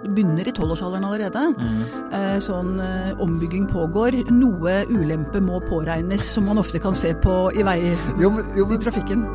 Det 0.00 0.14
begynner 0.16 0.48
i 0.48 0.52
tolvårsalderen 0.56 1.04
allerede. 1.04 1.42
Mm. 1.60 2.40
Sånn 2.40 2.78
eh, 2.80 3.10
ombygging 3.20 3.66
pågår. 3.68 4.16
Noe 4.32 4.80
ulempe 4.88 5.42
må 5.44 5.60
påregnes, 5.68 6.24
som 6.34 6.46
man 6.48 6.60
ofte 6.62 6.80
kan 6.80 6.96
se 6.96 7.12
på 7.20 7.34
i, 7.52 7.62
vei, 7.66 7.78
Jo, 8.20 8.30
men, 8.32 8.48
jo, 8.56 8.64
i 8.72 8.80
trafikken. 8.80 9.26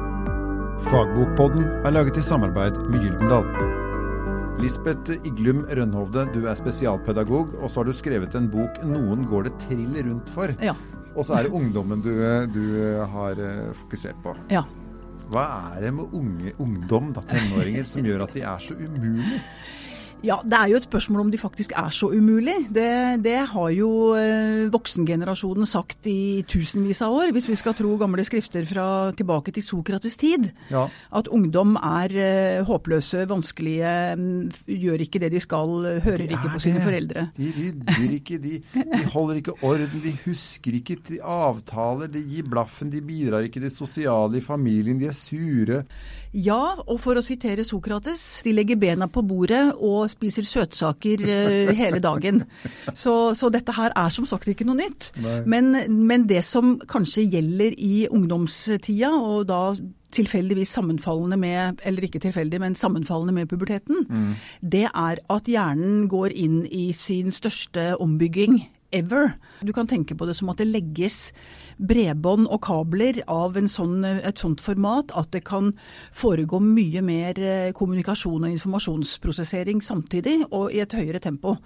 Fagbokpodden 0.89 1.65
er 1.85 1.93
laget 1.95 2.17
i 2.19 2.23
samarbeid 2.25 2.77
med 2.89 3.05
Gyldendal. 3.05 3.47
Lisbeth 4.61 5.11
Iglum 5.27 5.65
Rønhovde, 5.67 6.25
du 6.33 6.45
er 6.47 6.55
spesialpedagog, 6.57 7.55
og 7.59 7.69
så 7.69 7.81
har 7.81 7.89
du 7.89 7.93
skrevet 7.93 8.35
en 8.39 8.47
bok 8.49 8.77
'Noen 8.83 9.25
går 9.29 9.49
det 9.49 9.53
trill 9.67 9.95
rundt 10.07 10.29
for'. 10.35 10.55
Ja. 10.63 10.73
Og 11.15 11.25
så 11.25 11.37
er 11.37 11.43
det 11.47 11.51
ungdommen 11.55 12.01
du, 12.03 12.11
du 12.53 12.63
har 13.11 13.37
eh, 13.39 13.71
fokusert 13.83 14.17
på. 14.23 14.35
ja. 14.49 14.63
Hva 15.25 15.73
er 15.73 15.81
det 15.81 15.93
med 15.97 16.11
unge, 16.13 16.51
ungdom, 16.61 17.07
da, 17.15 17.21
tenåringer, 17.25 17.87
som 17.89 18.05
gjør 18.05 18.27
at 18.27 18.33
de 18.35 18.43
er 18.45 18.59
så 18.61 18.75
umulige? 18.77 19.39
Ja, 20.25 20.39
Det 20.43 20.57
er 20.57 20.71
jo 20.71 20.79
et 20.79 20.87
spørsmål 20.87 21.25
om 21.25 21.31
de 21.31 21.37
faktisk 21.37 21.75
er 21.77 21.93
så 21.93 22.09
umulig. 22.09 22.55
Det, 22.73 23.23
det 23.23 23.37
har 23.51 23.69
jo 23.75 23.89
eh, 24.17 24.65
voksengenerasjonen 24.73 25.69
sagt 25.69 26.07
i 26.09 26.43
tusenvis 26.49 27.03
av 27.05 27.13
år, 27.13 27.33
hvis 27.35 27.49
vi 27.51 27.57
skal 27.59 27.75
tro 27.77 27.93
gamle 28.01 28.25
skrifter 28.25 28.65
fra 28.65 28.87
tilbake 29.17 29.53
til 29.53 29.65
Sokrates 29.65 30.17
tid. 30.17 30.49
Ja. 30.71 30.87
At 31.15 31.29
ungdom 31.29 31.77
er 31.77 32.15
eh, 32.17 32.65
håpløse, 32.65 33.27
vanskelige, 33.29 33.93
mm, 34.17 34.51
gjør 34.65 35.05
ikke 35.05 35.21
det 35.21 35.31
de 35.35 35.43
skal, 35.43 35.77
hører 35.85 36.25
hører 36.25 36.35
ikke 36.39 36.53
på 36.53 36.63
sine 36.63 36.81
foreldre. 36.83 37.27
De 37.37 37.51
rydder 37.55 38.17
ikke, 38.17 38.39
de, 38.41 38.59
de 38.73 39.05
holder 39.13 39.41
ikke 39.41 39.57
orden, 39.61 40.01
de 40.03 40.15
husker 40.25 40.79
ikke 40.79 40.97
de 41.09 41.21
avtaler, 41.21 42.09
de 42.11 42.23
gir 42.25 42.49
blaffen, 42.49 42.91
de 42.93 43.01
bidrar 43.05 43.45
ikke 43.45 43.59
til 43.59 43.69
det 43.69 43.75
sosiale 43.77 44.39
i 44.39 44.45
familien, 44.45 44.99
de 44.99 45.09
er 45.11 45.17
sure. 45.17 45.83
Ja, 46.35 46.75
og 46.83 46.99
for 46.99 47.15
å 47.15 47.23
sitere 47.23 47.63
Sokrates, 47.63 48.23
de 48.43 48.51
legger 48.51 48.79
bena 48.79 49.07
på 49.07 49.23
bordet 49.23 49.69
og 49.79 50.09
spiser 50.11 50.43
søtsaker 50.47 51.23
eh, 51.23 51.71
hele 51.77 52.01
dagen. 52.03 52.41
Så, 52.91 53.33
så 53.39 53.49
dette 53.53 53.75
her 53.77 53.95
er 53.95 54.11
som 54.11 54.27
sagt 54.27 54.49
ikke 54.51 54.67
noe 54.67 54.81
nytt. 54.81 55.13
Men, 55.47 55.71
men 55.87 56.27
det 56.27 56.43
som 56.43 56.75
kanskje 56.91 57.23
gjelder 57.37 57.77
i 57.79 58.07
ungdomstida, 58.11 59.13
og 59.15 59.47
da 59.47 59.61
tilfeldigvis 60.15 60.75
sammenfallende 60.75 61.39
med, 61.39 61.81
eller 61.87 62.07
ikke 62.07 62.21
tilfeldig, 62.23 62.59
men 62.63 62.75
sammenfallende 62.79 63.35
med 63.35 63.49
puberteten, 63.51 64.03
det 64.59 64.87
er 64.91 65.23
at 65.31 65.51
hjernen 65.51 66.09
går 66.11 66.35
inn 66.35 66.63
i 66.67 66.89
sin 66.95 67.31
største 67.35 67.93
ombygging 68.03 68.59
ever. 68.95 69.33
Du 69.65 69.73
kan 69.75 69.87
tenke 69.89 70.15
på 70.17 70.27
det 70.27 70.35
som 70.39 70.49
at 70.51 70.61
det 70.61 70.69
legges 70.69 71.29
bredbånd 71.77 72.47
og 72.47 72.61
kabler 72.65 73.19
av 73.31 73.57
en 73.59 73.67
sånn, 73.71 74.05
et 74.05 74.39
sånt 74.39 74.63
format 74.63 75.11
at 75.17 75.31
det 75.35 75.43
kan 75.47 75.73
foregå 76.15 76.61
mye 76.63 77.03
mer 77.05 77.39
eh, 77.39 77.73
kommunikasjon 77.75 78.47
og 78.47 78.55
informasjonsprosessering 78.55 79.83
samtidig 79.83 80.39
og 80.51 80.71
i 80.73 80.81
et 80.83 80.95
høyere 80.95 81.21
tempo. 81.23 81.57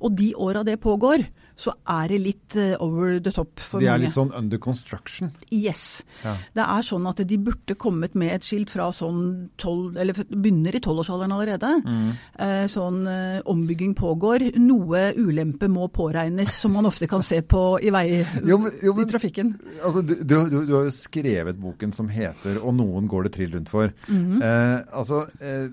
Og 0.00 0.16
de 0.18 0.32
åra 0.38 0.62
det 0.66 0.78
pågår, 0.82 1.26
så 1.56 1.72
er 1.88 2.08
det 2.12 2.18
litt 2.20 2.56
eh, 2.60 2.74
over 2.84 3.18
the 3.18 3.30
top 3.32 3.58
for 3.64 3.80
De 3.80 3.86
er 3.86 3.92
mange. 3.96 4.04
litt 4.04 4.12
sånn 4.14 4.32
under 4.36 4.58
construction. 4.58 5.30
Yes. 5.50 6.04
Ja. 6.22 6.34
Det 6.54 6.62
er 6.66 6.82
sånn 6.84 7.06
at 7.08 7.22
de 7.26 7.38
burde 7.38 7.74
kommet 7.80 8.14
med 8.14 8.34
et 8.34 8.44
skilt 8.44 8.68
fra 8.70 8.90
sånn 8.92 9.48
12, 9.56 9.96
eller 9.96 10.12
begynner 10.28 10.76
i 10.76 10.80
tolvårsalderen 10.84 11.32
allerede. 11.32 11.70
Mm. 11.86 12.10
Eh, 12.38 12.66
Sånn 12.68 13.06
eh, 13.08 13.40
ombygging 13.48 13.94
pågår. 13.96 14.44
Noe 14.60 15.14
ulempe 15.16 15.68
må 15.72 15.88
påregnes, 15.88 16.52
som 16.60 16.72
man 16.76 16.84
ofte 16.90 17.08
kan 17.08 17.22
se 17.22 17.40
på 17.40 17.78
i, 17.80 17.88
vei, 17.90 18.26
Jo, 18.44 18.58
men- 18.58 18.76
jo, 18.82 18.92
men- 18.92 19.06
i 19.06 19.10
trafikken. 19.10 19.54
Altså, 19.82 20.02
du, 20.04 20.14
du, 20.24 20.34
du, 20.66 20.74
har 20.76 20.84
jo 20.84 20.90
skrevet 20.92 21.56
boken 21.56 21.92
som 21.94 22.08
heter 22.08 22.58
'Og 22.60 22.74
noen 22.74 23.08
går 23.08 23.22
det 23.24 23.32
trill 23.32 23.52
rundt 23.54 23.68
for'. 23.70 23.92
Mhm. 24.08 24.42
eh, 24.42 24.82
altså, 24.92 25.24
eh, 25.40 25.68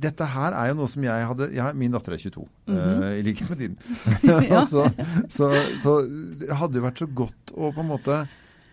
dette 0.00 0.24
her 0.24 0.52
er 0.54 0.68
jo 0.72 0.74
noe 0.80 0.88
som 0.88 1.02
jeg 1.04 1.26
hadde 1.26 1.50
jeg, 1.52 1.74
Min 1.76 1.92
datter 1.92 2.12
er 2.12 2.16
22, 2.16 2.48
eh, 2.68 3.18
i 3.18 3.22
likhet 3.22 3.50
med 3.50 3.58
din. 3.58 3.76
Mhm. 4.24 4.93
Så, 5.32 5.50
så, 5.82 5.98
det 6.40 6.54
hadde 6.54 6.80
jo 6.80 6.86
vært 6.86 7.04
så 7.04 7.10
godt 7.10 7.54
å 7.54 7.72
på 7.74 7.84
en 7.84 7.92
måte 7.94 8.24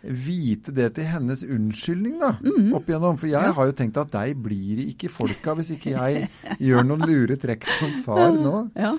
vite 0.02 0.72
det 0.74 0.88
til 0.96 1.06
hennes 1.06 1.44
unnskyldning, 1.46 2.16
da, 2.18 2.32
opp 2.74 2.88
igjennom. 2.90 3.20
For 3.22 3.30
jeg 3.30 3.52
har 3.54 3.68
jo 3.70 3.76
tenkt 3.78 4.00
at 4.02 4.10
deg 4.10 4.40
blir 4.42 4.80
ikke 4.88 5.12
folka 5.14 5.54
hvis 5.60 5.70
ikke 5.76 5.92
jeg 5.94 6.24
gjør 6.58 6.88
noen 6.90 7.06
lure 7.06 7.38
trekk 7.38 7.68
som 7.70 7.94
far 8.08 8.34
nå. 8.34 8.56
Ja. 8.74 8.96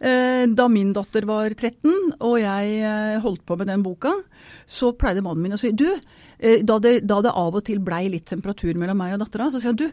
Eh, 0.00 0.46
Da 0.56 0.68
min 0.72 0.94
datter 0.96 1.26
var 1.28 1.52
13 1.52 2.16
og 2.24 2.38
jeg 2.40 2.78
eh, 2.80 3.18
holdt 3.20 3.44
på 3.44 3.58
med 3.60 3.68
den 3.68 3.84
boka, 3.84 4.14
så 4.64 4.94
pleide 4.96 5.20
mannen 5.26 5.44
min 5.44 5.58
å 5.58 5.60
si 5.60 5.74
du, 5.76 5.90
eh, 6.40 6.62
da 6.64 6.78
det, 6.80 7.02
da 7.04 7.20
det 7.26 7.36
av 7.36 7.60
og 7.60 7.66
til 7.66 7.82
blei 7.84 8.06
litt 8.16 8.24
temperatur 8.32 8.80
mellom 8.80 8.96
meg 8.96 9.12
og 9.18 9.26
dattera, 9.26 9.50
så 9.52 9.60
sier 9.60 9.74
han 9.74 9.82
du, 9.82 9.90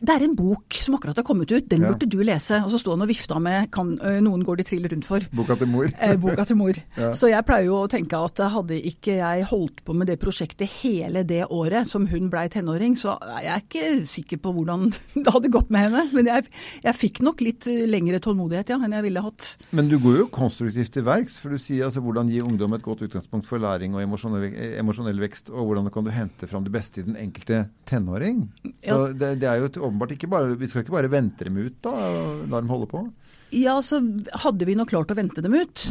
det 0.00 0.14
er 0.16 0.24
en 0.24 0.34
bok 0.36 0.74
som 0.80 0.94
akkurat 0.96 1.16
har 1.16 1.24
kommet 1.24 1.50
ut, 1.52 1.68
den 1.68 1.82
Ja. 1.82 1.90
burde 1.92 2.08
du 2.08 2.18
lese. 2.24 2.62
Og 2.64 2.70
så 2.72 2.78
sto 2.80 2.90
han 2.94 3.02
og 3.02 3.08
vifta 3.08 3.38
med 3.40 3.70
kan, 3.70 3.96
'Noen 3.98 4.42
går 4.44 4.56
de 4.56 4.62
trill 4.64 4.88
rundt 4.88 5.04
for'. 5.06 5.28
Boka 5.32 5.54
til 5.56 5.68
mor. 5.68 5.86
Eh, 6.00 6.16
boka 6.16 6.44
til 6.46 6.56
mor. 6.56 6.72
Ja. 6.96 7.12
Så 7.12 7.28
jeg 7.30 7.44
pleier 7.44 7.66
jo 7.66 7.84
å 7.84 7.88
tenke 7.88 8.16
at 8.16 8.36
hadde 8.50 8.80
ikke 8.82 9.16
jeg 9.20 9.44
holdt 9.44 9.84
på 9.84 9.94
med 9.94 10.06
det 10.08 10.18
prosjektet 10.20 10.68
hele 10.82 11.22
det 11.24 11.44
året 11.50 11.86
som 11.86 12.06
hun 12.06 12.30
blei 12.30 12.48
tenåring, 12.48 12.96
så 12.96 13.18
er 13.20 13.42
jeg 13.44 13.62
ikke 13.68 14.06
sikker 14.06 14.36
på 14.38 14.52
hvordan 14.54 14.90
det 15.24 15.32
hadde 15.32 15.50
gått 15.50 15.70
med 15.70 15.90
henne. 15.90 16.10
Men 16.12 16.26
jeg, 16.26 16.46
jeg 16.82 16.94
fikk 16.94 17.20
nok 17.22 17.40
litt 17.40 17.66
lengre 17.66 18.20
tålmodighet 18.20 18.68
ja, 18.70 18.76
enn 18.82 18.92
jeg 18.92 19.02
ville 19.02 19.20
hatt. 19.22 19.56
Men 19.72 19.88
du 19.88 19.98
går 19.98 20.16
jo 20.18 20.26
konstruktivt 20.28 20.92
til 20.92 21.02
verks, 21.04 21.38
for 21.38 21.50
du 21.50 21.58
sier 21.58 21.84
altså 21.84 22.00
hvordan 22.00 22.28
gi 22.30 22.40
ungdom 22.40 22.74
et 22.74 22.82
godt 22.82 23.02
utgangspunkt 23.02 23.46
for 23.46 23.58
læring 23.58 23.94
og 23.94 24.02
emosjonell, 24.02 24.52
emosjonell 24.78 25.18
vekst, 25.20 25.50
og 25.50 25.66
hvordan 25.68 25.90
kan 25.92 26.04
du 26.04 26.10
hente 26.10 26.46
fram 26.48 26.64
det 26.64 26.72
beste 26.72 27.00
i 27.00 27.04
den 27.04 27.16
enkelte 27.16 27.68
tenåring. 27.86 28.48
Så 28.82 29.06
Ja. 29.08 29.12
det, 29.12 29.40
det 29.40 29.48
er 29.48 29.58
jo 29.60 29.64
et- 29.66 29.76
åpenbart 29.90 30.14
ikke 30.16 30.30
bare 30.30 30.56
Vi 30.60 30.70
skal 30.70 30.84
ikke 30.84 30.96
bare 30.96 31.12
vente 31.12 31.46
dem 31.46 31.58
ut, 31.60 31.76
da, 31.84 31.92
og 31.92 32.46
la 32.48 32.62
dem 32.62 32.72
holde 32.72 32.88
på. 32.90 33.04
Ja, 33.50 33.80
så 33.82 33.98
hadde 34.44 34.66
vi 34.66 34.76
nå 34.78 34.84
klart 34.86 35.10
å 35.10 35.16
vente 35.18 35.42
dem 35.42 35.56
ut. 35.58 35.88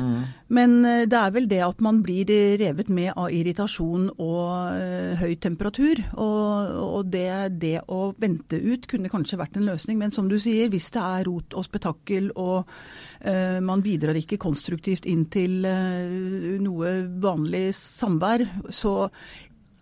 Men 0.56 0.78
eh, 0.88 1.04
det 1.12 1.18
er 1.20 1.34
vel 1.36 1.48
det 1.52 1.60
at 1.66 1.82
man 1.84 2.00
blir 2.06 2.30
eh, 2.32 2.56
revet 2.60 2.88
med 2.94 3.12
av 3.20 3.34
irritasjon 3.36 4.08
og 4.16 4.78
eh, 4.80 5.20
høy 5.20 5.36
temperatur. 5.44 6.00
Og, 6.16 6.72
og 6.86 7.12
det, 7.12 7.60
det 7.60 7.76
å 7.92 8.14
vente 8.20 8.60
ut 8.60 8.88
kunne 8.90 9.12
kanskje 9.12 9.42
vært 9.42 9.60
en 9.60 9.68
løsning. 9.68 10.00
Men 10.00 10.16
som 10.16 10.32
du 10.32 10.38
sier, 10.40 10.72
hvis 10.72 10.88
det 10.96 11.04
er 11.04 11.28
rot 11.28 11.58
og 11.60 11.68
spetakkel 11.68 12.32
og 12.40 12.64
uh, 12.64 13.60
man 13.66 13.84
bidrar 13.84 14.18
ikke 14.18 14.40
konstruktivt 14.42 15.08
inn 15.10 15.26
til 15.32 15.66
uh, 15.68 16.58
noe 16.64 16.94
vanlig 17.22 17.70
samvær, 17.76 18.46
så 18.72 18.94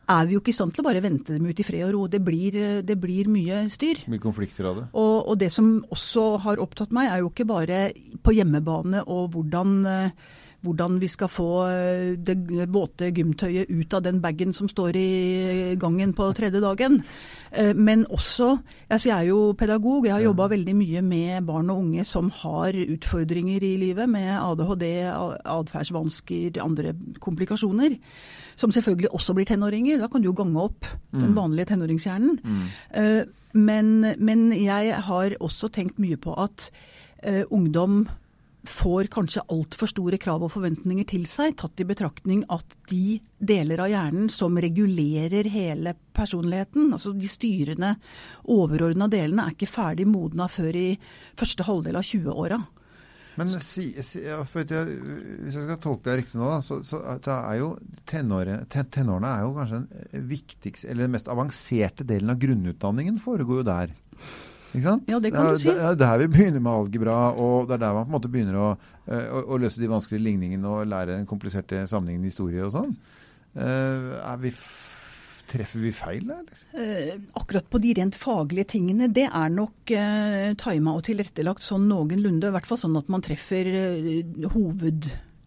er 0.07 0.28
vi 0.28 0.38
jo 0.38 0.41
ikke 0.41 0.53
i 0.53 0.56
stand 0.56 0.73
til 0.73 0.84
å 0.84 0.88
bare 0.88 1.03
vente 1.03 1.35
dem 1.35 1.47
ut 1.50 1.59
i 1.59 1.66
fred 1.68 1.84
og 1.88 1.94
ro. 1.95 2.01
Det 2.12 2.22
blir, 2.23 2.57
det 2.88 2.97
blir 3.01 3.29
mye 3.31 3.66
styr. 3.72 4.06
Mye 4.12 4.23
konflikter 4.23 4.69
av 4.69 4.79
det. 4.79 4.85
Og, 4.95 5.16
og 5.28 5.40
det 5.41 5.51
som 5.53 5.72
også 5.94 6.28
har 6.45 6.63
opptatt 6.63 6.95
meg, 6.95 7.12
er 7.12 7.23
jo 7.23 7.31
ikke 7.31 7.47
bare 7.50 7.81
på 8.23 8.35
hjemmebane 8.38 9.03
og 9.03 9.34
hvordan, 9.35 9.78
eh, 9.91 10.35
hvordan 10.66 10.97
vi 11.01 11.07
skal 11.07 11.29
få 11.29 11.50
eh, 11.69 12.16
det 12.18 12.68
våte 12.73 13.12
gymtøyet 13.13 13.69
ut 13.69 13.94
av 13.94 14.03
den 14.06 14.22
bagen 14.22 14.53
som 14.53 14.69
står 14.69 14.97
i 14.97 15.75
gangen 15.79 16.13
på 16.18 16.29
tredje 16.38 16.62
dagen. 16.62 17.01
Eh, 17.51 17.75
Men 17.75 18.06
også 18.09 18.57
altså 18.90 19.09
Jeg 19.09 19.18
er 19.19 19.28
jo 19.28 19.53
pedagog, 19.53 20.06
jeg 20.06 20.13
har 20.13 20.22
jobba 20.22 20.47
veldig 20.47 20.75
mye 20.75 21.01
med 21.01 21.45
barn 21.45 21.69
og 21.69 21.78
unge 21.78 22.03
som 22.03 22.31
har 22.31 22.73
utfordringer 22.73 23.63
i 23.63 23.78
livet 23.78 24.09
med 24.09 24.40
ADHD, 24.40 24.84
atferdsvansker, 25.45 26.62
andre 26.63 26.94
komplikasjoner. 27.19 27.97
Som 28.56 28.72
selvfølgelig 28.72 29.13
også 29.13 29.34
blir 29.34 29.45
tenåringer. 29.45 30.00
Da 30.00 30.07
kan 30.07 30.22
du 30.22 30.25
jo 30.31 30.34
gange 30.34 30.59
opp 30.59 30.85
den 31.12 31.35
vanlige 31.35 31.66
tenåringshjernen. 31.66 32.39
Mm. 32.44 33.28
Men, 33.53 34.06
men 34.18 34.51
jeg 34.53 34.95
har 34.95 35.35
også 35.39 35.68
tenkt 35.68 36.00
mye 36.00 36.18
på 36.18 36.34
at 36.38 36.72
eh, 37.24 37.44
ungdom 37.50 38.07
får 38.67 39.09
kanskje 39.13 39.45
altfor 39.53 39.89
store 39.91 40.19
krav 40.22 40.44
og 40.45 40.51
forventninger 40.53 41.07
til 41.09 41.25
seg, 41.29 41.55
tatt 41.59 41.79
i 41.81 41.88
betraktning 41.88 42.44
at 42.53 42.78
de 42.91 43.17
deler 43.38 43.83
av 43.83 43.91
hjernen 43.91 44.31
som 44.33 44.57
regulerer 44.59 45.50
hele 45.53 45.95
personligheten, 46.17 46.91
altså 46.95 47.13
de 47.16 47.29
styrende, 47.31 47.94
overordna 48.53 49.09
delene, 49.11 49.45
er 49.47 49.56
ikke 49.56 49.69
ferdig 49.72 50.07
modna 50.09 50.50
før 50.51 50.75
i 50.77 50.89
første 51.38 51.67
halvdel 51.67 52.00
av 52.00 52.07
20-åra. 52.07 52.63
Men 53.38 53.51
si, 53.62 53.92
si, 54.01 54.24
ja, 54.25 54.39
jeg, 54.42 54.94
hvis 55.45 55.53
jeg 55.53 55.65
skal 55.68 55.77
tolke 55.81 56.09
deg 56.09 56.24
riktig 56.24 56.39
nå, 56.39 56.47
da, 56.50 56.57
så, 56.65 56.80
så, 56.86 57.03
så 57.21 57.36
er 57.36 57.59
jo 57.59 57.68
tenåre, 58.09 58.63
ten, 58.74 58.88
tenårene 58.94 59.30
er 59.30 59.44
jo 59.45 59.51
kanskje 59.59 59.81
den 59.83 60.30
viktigste, 60.31 60.89
eller 60.89 61.06
den 61.06 61.13
mest 61.13 61.30
avanserte 61.30 62.07
delen 62.09 62.33
av 62.33 62.42
grunnutdanningen 62.42 63.19
foregår 63.21 63.62
jo 63.62 63.68
der. 63.68 63.94
Ja, 64.75 65.19
det 65.24 65.31
kan 65.34 65.54
du 65.54 65.62
si. 65.62 65.69
Det 65.72 65.86
er 65.92 65.96
der 66.00 66.18
vi 66.24 66.28
begynner 66.34 66.64
med 66.64 66.74
algebra, 66.74 67.19
og 67.34 67.69
det 67.69 67.78
er 67.78 67.86
der 67.86 67.96
man 67.96 68.06
på 68.06 68.12
en 68.12 68.18
måte 68.18 68.31
begynner 68.34 68.60
å, 68.60 68.68
eh, 69.08 69.30
å, 69.31 69.46
å 69.56 69.62
løse 69.62 69.81
de 69.81 69.90
vanskelige 69.92 70.25
ligningene 70.25 70.74
og 70.74 70.90
lære 70.92 71.16
den 71.16 71.30
kompliserte 71.30 71.86
sammenhengen 71.90 72.28
historie 72.28 72.66
og 72.66 72.74
sånn. 72.75 72.92
Eh, 73.58 74.12
er 74.19 74.44
vi 74.44 74.54
treffer 75.48 75.80
vi 75.80 75.94
feil, 75.96 76.28
eller? 76.28 76.64
Eh, 76.75 77.14
akkurat 77.40 77.69
på 77.72 77.80
de 77.81 77.94
rent 77.98 78.18
faglige 78.19 78.68
tingene, 78.75 79.08
det 79.14 79.28
er 79.30 79.54
nok 79.54 79.94
eh, 79.96 80.52
tima 80.60 80.96
og 80.98 81.06
tilrettelagt 81.08 81.64
sånn 81.66 81.88
noenlunde. 81.90 82.50
I 82.50 82.56
hvert 82.56 82.68
fall 82.68 82.81
sånn 82.81 82.98
at 83.00 83.08
man 83.12 83.24
treffer 83.25 83.69
eh, 83.72 84.19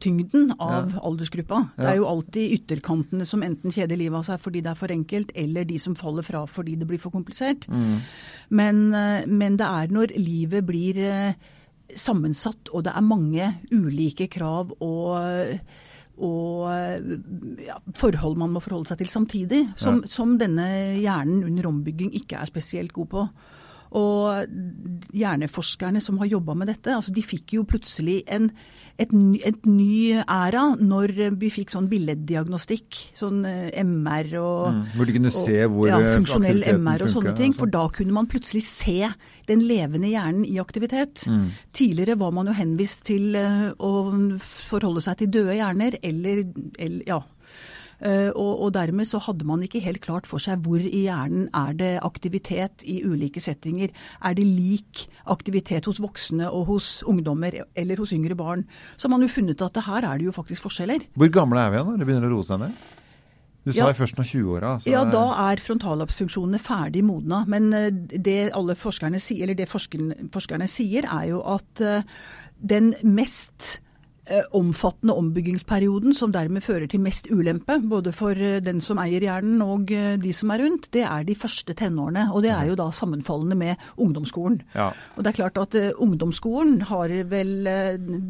hovedtyngden 0.01 0.55
av 0.59 0.99
aldersgruppa. 1.03 1.71
Det 1.77 1.87
er 1.87 1.99
jo 1.99 2.09
alltid 2.09 2.53
ytterkantene 2.57 3.27
som 3.27 3.43
enten 3.43 3.71
kjeder 3.71 3.97
livet 3.97 4.19
av 4.19 4.25
seg 4.25 4.41
fordi 4.41 4.63
det 4.63 4.71
er 4.71 4.79
for 4.79 4.91
enkelt, 4.91 5.33
eller 5.35 5.65
de 5.65 5.79
som 5.79 5.95
faller 5.95 6.23
fra 6.23 6.47
fordi 6.47 6.77
det 6.77 6.87
blir 6.87 6.99
for 6.99 7.11
komplisert. 7.11 7.69
Men, 8.49 8.95
eh, 8.95 9.27
men 9.27 9.57
det 9.57 9.67
er 9.67 9.93
når 9.93 10.17
livet 10.17 10.65
blir 10.67 10.99
eh, 10.99 11.35
sammensatt, 11.95 12.71
og 12.73 12.85
det 12.85 12.93
er 12.95 13.03
mange 13.03 13.55
ulike 13.73 14.29
krav 14.29 14.73
og, 14.81 15.61
og 16.19 16.71
ja, 17.67 17.79
forhold 17.97 18.37
man 18.39 18.53
må 18.53 18.61
forholde 18.61 18.89
seg 18.89 18.99
til 18.99 19.09
samtidig, 19.09 19.65
som, 19.77 20.03
ja. 20.03 20.09
som 20.09 20.39
denne 20.39 20.97
hjernen 21.01 21.45
under 21.45 21.67
ombygging 21.67 22.15
ikke 22.15 22.39
er 22.39 22.47
spesielt 22.47 22.93
god 22.93 23.11
på. 23.11 23.27
Og 23.91 24.47
hjerneforskerne 25.17 26.03
som 26.03 26.21
har 26.21 26.31
jobba 26.31 26.55
med 26.55 26.71
dette, 26.71 26.93
altså 26.95 27.11
de 27.15 27.25
fikk 27.27 27.57
jo 27.57 27.65
plutselig 27.67 28.21
en, 28.31 28.47
et, 29.01 29.11
et 29.49 29.67
ny 29.67 30.21
æra 30.21 30.77
når 30.79 31.15
vi 31.41 31.51
fikk 31.51 31.75
sånn 31.75 31.89
billeddiagnostikk. 31.91 33.01
Sånn 33.19 33.43
eh, 33.49 33.73
MR 33.83 34.31
og, 34.39 34.63
mm, 34.77 34.85
Hvor 34.95 35.11
de 35.11 35.17
kunne 35.19 35.35
se 35.35 35.59
hvor 35.67 35.91
ja, 35.91 35.99
funksjonell 36.07 36.63
MR 36.77 37.07
og 37.09 37.13
sånne 37.17 37.35
ting. 37.39 37.57
For 37.57 37.67
altså. 37.67 37.75
da 37.81 37.99
kunne 37.99 38.17
man 38.21 38.31
plutselig 38.31 38.63
se 38.69 39.11
den 39.51 39.67
levende 39.67 40.13
hjernen 40.13 40.47
i 40.47 40.61
aktivitet. 40.63 41.27
Mm. 41.27 41.51
Tidligere 41.75 42.19
var 42.21 42.37
man 42.37 42.53
jo 42.53 42.55
henvist 42.55 43.03
til 43.11 43.35
uh, 43.35 43.73
å 43.75 43.93
forholde 44.39 45.03
seg 45.03 45.19
til 45.19 45.35
døde 45.41 45.59
hjerner 45.59 45.99
eller, 46.07 46.45
eller 46.79 47.11
ja, 47.11 47.19
Eh, 47.40 47.40
og, 48.01 48.53
og, 48.65 48.69
dermed 48.73 49.09
så 49.09 49.21
hadde 49.21 49.45
man 49.49 49.61
ikke 49.65 49.83
helt 49.85 50.01
klart 50.05 50.29
for 50.29 50.43
seg 50.43 50.63
hvor 50.65 50.81
i 50.81 51.03
hjernen 51.05 51.49
er 51.57 51.75
det 51.77 51.91
aktivitet 52.07 52.85
i 52.89 53.01
ulike 53.05 53.43
settinger. 53.45 53.93
Er 54.25 54.37
det 54.39 54.47
lik 54.47 55.05
aktivitet 55.29 55.89
hos 55.91 56.01
voksne 56.01 56.49
og 56.49 56.71
hos 56.71 56.93
ungdommer 57.09 57.61
eller 57.77 58.01
hos 58.01 58.15
yngre 58.17 58.39
barn? 58.39 58.65
Så 58.97 59.09
har 59.09 59.15
man 59.17 59.27
jo 59.27 59.33
funnet 59.33 59.61
at 59.67 59.83
her 59.85 60.07
er 60.07 60.21
det 60.21 60.31
jo 60.31 60.37
faktisk 60.37 60.65
forskjeller. 60.69 61.11
Hvor 61.13 61.35
gamle 61.35 61.61
er 61.61 61.75
vi 61.75 61.79
igjen 61.81 61.93
når 61.93 62.01
det 62.01 62.09
begynner 62.09 62.31
å 62.31 62.39
roe 62.39 62.49
seg 62.49 62.65
ned? 62.65 62.81
Du 63.61 63.75
sa 63.75 63.91
ja, 63.91 63.93
først 63.93 64.17
når 64.17 64.29
20-åra. 64.31 64.73
Ja, 64.89 65.03
da 65.05 65.25
er 65.51 65.61
frontallapsfunksjonene 65.61 66.61
ferdig 66.63 67.03
modna. 67.05 67.43
Men 67.51 67.69
eh, 67.77 67.91
det 67.93 68.39
alle 68.57 68.77
forskerne, 68.79 69.21
eller 69.37 69.59
det 69.59 69.69
forskerne, 69.69 70.31
forskerne 70.33 70.69
sier, 70.71 71.05
er 71.05 71.29
jo 71.35 71.43
at 71.45 71.85
eh, 71.85 72.09
den 72.73 72.95
mest 73.05 73.77
Eh, 73.81 73.90
omfattende 74.57 75.15
ombyggingsperioden, 75.19 76.15
som 76.17 76.33
dermed 76.35 76.65
fører 76.65 76.89
til 76.91 77.03
mest 77.03 77.29
ulempe, 77.31 77.79
både 77.91 78.13
for 78.15 78.37
eh, 78.37 78.61
den 78.65 78.81
som 78.85 79.01
eier 79.03 79.25
hjernen 79.25 79.63
og 79.65 79.91
eh, 79.95 80.17
de 80.21 80.33
som 80.37 80.53
er 80.55 80.65
rundt, 80.65 80.89
det 80.95 81.05
er 81.07 81.27
de 81.27 81.37
første 81.39 81.75
tenårene. 81.77 82.29
Og 82.35 82.45
det 82.45 82.53
er 82.55 82.71
jo 82.71 82.79
da 82.79 82.89
sammenfallende 82.95 83.59
med 83.59 83.87
ungdomsskolen. 84.01 84.61
Ja. 84.75 84.91
Og 85.17 85.25
det 85.25 85.33
er 85.33 85.39
klart 85.41 85.61
at 85.61 85.77
ungdomsskolen 86.01 86.81
har 86.91 87.13
vel 87.31 87.53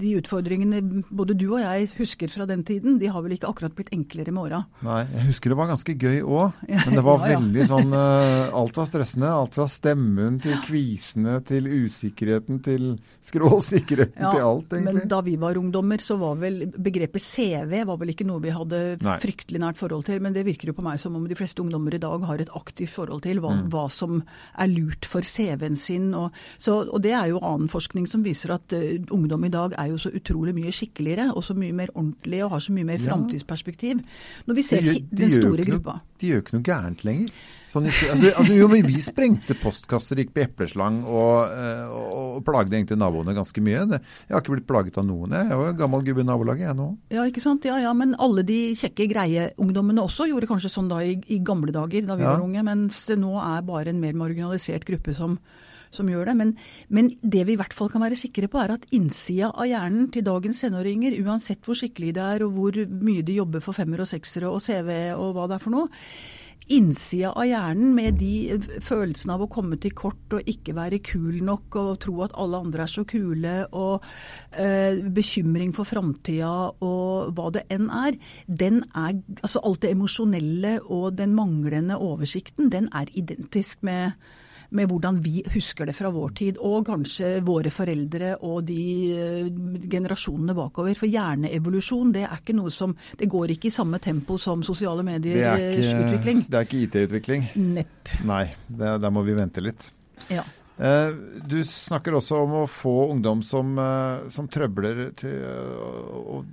de 0.01 0.15
utfordringene 0.19 1.05
både 1.09 1.37
du 1.39 1.47
og 1.51 1.61
jeg 1.63 1.91
husker 1.99 2.33
fra 2.33 2.47
den 2.49 2.65
tiden, 2.67 2.99
de 3.01 3.11
har 3.13 3.25
vel 3.25 3.37
ikke 3.37 3.51
akkurat 3.51 3.75
blitt 3.77 3.93
enklere 3.95 4.33
med 4.35 4.49
åra. 4.49 4.63
Nei, 4.87 5.03
jeg 5.13 5.29
husker 5.31 5.53
det 5.53 5.61
var 5.61 5.71
ganske 5.73 5.97
gøy 5.97 6.21
òg. 6.25 6.61
Men 6.87 6.99
det 6.99 7.05
var 7.07 7.25
ja, 7.25 7.31
ja. 7.31 7.39
veldig 7.39 7.69
sånn 7.71 7.97
Alt 8.61 8.79
var 8.79 8.89
stressende. 8.89 9.31
Alt 9.31 9.57
fra 9.57 9.67
stemmen 9.71 10.39
til 10.43 10.59
kvisene 10.65 11.39
til 11.47 11.69
usikkerheten 11.85 12.61
til 12.65 12.91
skråsikkerheten 13.27 14.21
til 14.21 14.45
alt, 14.45 14.73
egentlig. 14.75 14.95
Men 15.01 15.11
da 15.11 15.21
vi 15.25 15.37
var 15.41 15.59
ungdommer 15.61 15.90
ungdommer 15.91 16.01
så 16.03 16.17
var 16.19 16.39
vel 16.39 16.71
begrepet 16.71 17.23
CV 17.23 17.85
var 17.87 17.99
vel 17.99 18.13
ikke 18.13 18.27
noe 18.27 18.41
vi 18.43 18.53
hadde 18.55 18.99
Nei. 19.03 19.19
fryktelig 19.21 19.61
nært 19.61 19.79
forhold 19.79 20.07
til. 20.07 20.21
Men 20.23 20.35
det 20.35 20.47
virker 20.47 20.71
jo 20.71 20.75
på 20.77 20.85
meg 20.85 21.01
som 21.01 21.17
om 21.17 21.27
de 21.27 21.37
fleste 21.37 21.63
ungdommer 21.63 21.95
i 21.95 22.01
dag 22.01 22.23
har 22.27 22.41
et 22.41 22.51
aktivt 22.55 22.93
forhold 22.95 23.23
til 23.23 23.41
hva, 23.41 23.55
mm. 23.57 23.71
hva 23.71 23.89
som 23.91 24.23
er 24.59 24.71
lurt 24.71 25.07
for 25.07 25.23
CV-en 25.23 25.77
sin. 25.77 26.15
Og, 26.15 26.31
så, 26.59 26.85
og, 26.87 27.01
det 27.03 27.13
er 27.13 27.31
jo 27.33 27.41
annen 27.43 27.71
forskning 27.71 28.07
som 28.07 28.25
viser 28.25 28.55
at 28.55 28.73
uh, 28.73 29.01
ungdom 29.11 29.45
i 29.45 29.53
dag 29.53 29.75
er 29.79 29.91
jo 29.91 29.99
så 29.99 30.13
utrolig 30.15 30.55
mye 30.55 30.73
skikkeligere 30.73 31.31
og 31.35 31.45
så 31.45 31.57
mye 31.59 31.75
mer 31.75 31.91
ordentlige 31.95 32.47
og 32.47 32.55
har 32.55 32.65
så 32.65 32.77
mye 32.77 32.87
mer 32.87 33.01
ja. 33.01 33.09
framtidsperspektiv. 33.11 34.05
Når 34.47 34.55
vi 34.55 34.67
ser 34.67 34.87
de, 34.87 35.01
de 35.01 35.25
den 35.25 35.35
store 35.35 35.67
gruppa. 35.67 36.01
De 36.21 36.31
gjør 36.31 36.45
ikke 36.45 36.57
noe 36.59 36.67
gærent 36.67 37.03
lenger. 37.07 37.33
Sånn, 37.71 37.87
altså, 37.87 38.33
altså, 38.35 38.55
jo, 38.59 38.67
men 38.67 38.83
vi 38.83 38.99
sprengte 39.03 39.55
postkasser, 39.61 40.19
gikk 40.19 40.33
på 40.35 40.43
epleslang 40.43 41.05
og, 41.07 41.53
eh, 41.55 41.85
og, 41.87 42.17
og 42.41 42.41
plagde 42.49 42.75
egentlig 42.75 42.99
naboene 42.99 43.35
ganske 43.37 43.63
mye. 43.63 43.85
Jeg 43.95 44.35
har 44.35 44.43
ikke 44.43 44.57
blitt 44.57 44.67
plaget 44.67 44.99
av 44.99 45.07
noen, 45.07 45.37
jeg. 45.39 45.53
Jeg 45.53 45.61
var 45.61 45.77
gammel 45.79 46.03
gubbe 46.09 46.25
i 46.25 46.27
nabolaget, 46.27 46.67
jeg 46.67 46.79
nå. 46.81 46.89
Ja, 47.15 47.29
ikke 47.31 47.45
sant. 47.45 47.69
Ja, 47.71 47.79
ja. 47.79 47.95
Men 47.95 48.17
alle 48.19 48.43
de 48.49 48.59
kjekke, 48.81 49.07
greie 49.13 49.53
ungdommene 49.63 50.03
også 50.03 50.27
gjorde 50.27 50.51
kanskje 50.51 50.73
sånn 50.73 50.91
da 50.91 50.99
i, 51.07 51.15
i 51.31 51.39
gamle 51.47 51.71
dager, 51.77 52.03
da 52.11 52.19
vi 52.19 52.27
ja. 52.27 52.35
var 52.35 52.43
unge. 52.43 52.67
Mens 52.67 53.05
det 53.07 53.21
nå 53.23 53.37
er 53.39 53.63
bare 53.71 53.95
en 53.95 54.03
mer 54.03 54.19
marginalisert 54.19 54.89
gruppe 54.89 55.15
som, 55.15 55.39
som 55.95 56.11
gjør 56.11 56.31
det. 56.31 56.37
Men, 56.39 56.53
men, 56.89 57.13
det 57.21 57.45
vi 57.49 57.57
i 57.57 57.61
hvert 57.61 57.77
fall 57.77 57.91
kan 57.93 58.05
være 58.05 58.19
sikre 58.19 58.51
på, 58.51 58.61
er 58.63 58.77
at 58.77 58.89
innsida 58.97 59.53
av 59.53 59.69
hjernen 59.69 60.11
til 60.15 60.27
dagens 60.27 60.63
tenåringer, 60.65 61.19
uansett 61.25 61.65
hvor 61.67 61.79
skikkelig 61.79 62.15
det 62.19 62.27
er 62.27 62.47
og 62.47 62.55
hvor 62.59 62.83
mye 62.91 63.25
de 63.27 63.41
jobber 63.41 63.65
for 63.65 63.77
femmer 63.77 64.05
og 64.05 64.11
seksere 64.11 64.51
og 64.51 64.63
CV 64.65 64.93
og 65.17 65.35
hva 65.37 65.49
det 65.51 65.59
er 65.59 65.65
for 65.65 65.77
noe, 65.77 65.91
innsida 66.71 67.33
av 67.35 67.47
hjernen 67.49 67.95
med 67.97 68.19
de 68.21 68.59
følelsene 68.85 69.35
av 69.35 69.45
å 69.45 69.51
komme 69.51 69.79
til 69.83 69.95
kort 69.97 70.37
og 70.37 70.51
ikke 70.51 70.75
være 70.77 71.01
kul 71.03 71.41
nok 71.47 71.79
og 71.81 71.91
tro 72.05 72.21
at 72.27 72.37
alle 72.39 72.61
andre 72.63 72.85
er 72.85 72.93
så 72.93 73.05
kule, 73.09 73.55
og 73.75 74.05
eh, 74.55 75.01
bekymring 75.17 75.75
for 75.77 75.89
framtida 75.89 76.53
og 76.87 77.33
hva 77.35 77.49
det 77.57 77.65
enn 77.75 77.91
er, 77.91 78.19
den 78.47 78.85
er 78.95 79.19
Altså 79.41 79.61
alt 79.67 79.81
det 79.83 79.91
emosjonelle 79.95 80.73
og 80.93 81.17
den 81.19 81.33
manglende 81.35 81.97
oversikten, 81.99 82.69
den 82.71 82.89
er 82.95 83.09
identisk 83.17 83.83
med 83.87 84.13
med 84.77 84.91
hvordan 84.91 85.19
vi 85.23 85.41
husker 85.55 85.89
det 85.89 85.95
fra 85.97 86.11
vår 86.15 86.35
tid, 86.39 86.61
og 86.63 86.87
kanskje 86.89 87.33
våre 87.47 87.73
foreldre 87.75 88.35
og 88.47 88.63
de 88.69 88.85
uh, 89.17 89.81
generasjonene 89.91 90.55
bakover. 90.57 90.95
For 90.99 91.11
hjerneevolusjon 91.11 92.15
det 92.15 92.27
er 92.27 92.39
ikke 92.39 92.57
noe 92.59 92.73
som 92.75 92.95
Det 93.19 93.29
går 93.31 93.55
ikke 93.55 93.69
i 93.71 93.75
samme 93.75 93.99
tempo 94.03 94.37
som 94.39 94.63
sosiale 94.67 95.03
mediers 95.07 95.91
utvikling. 95.91 96.45
Det 96.49 96.59
er 96.59 96.69
ikke 96.69 96.85
IT-utvikling? 96.85 97.51
Nepp. 97.75 98.15
Nei, 98.27 98.45
der 98.69 99.13
må 99.13 99.25
vi 99.27 99.37
vente 99.39 99.63
litt. 99.65 99.91
Ja. 100.31 100.45
Uh, 100.81 101.13
du 101.45 101.59
snakker 101.67 102.17
også 102.17 102.39
om 102.47 102.55
å 102.63 102.69
få 102.71 102.95
ungdom 103.11 103.43
som, 103.45 103.75
uh, 103.77 104.31
som 104.33 104.49
trøbler 104.49 105.11
til 105.19 105.43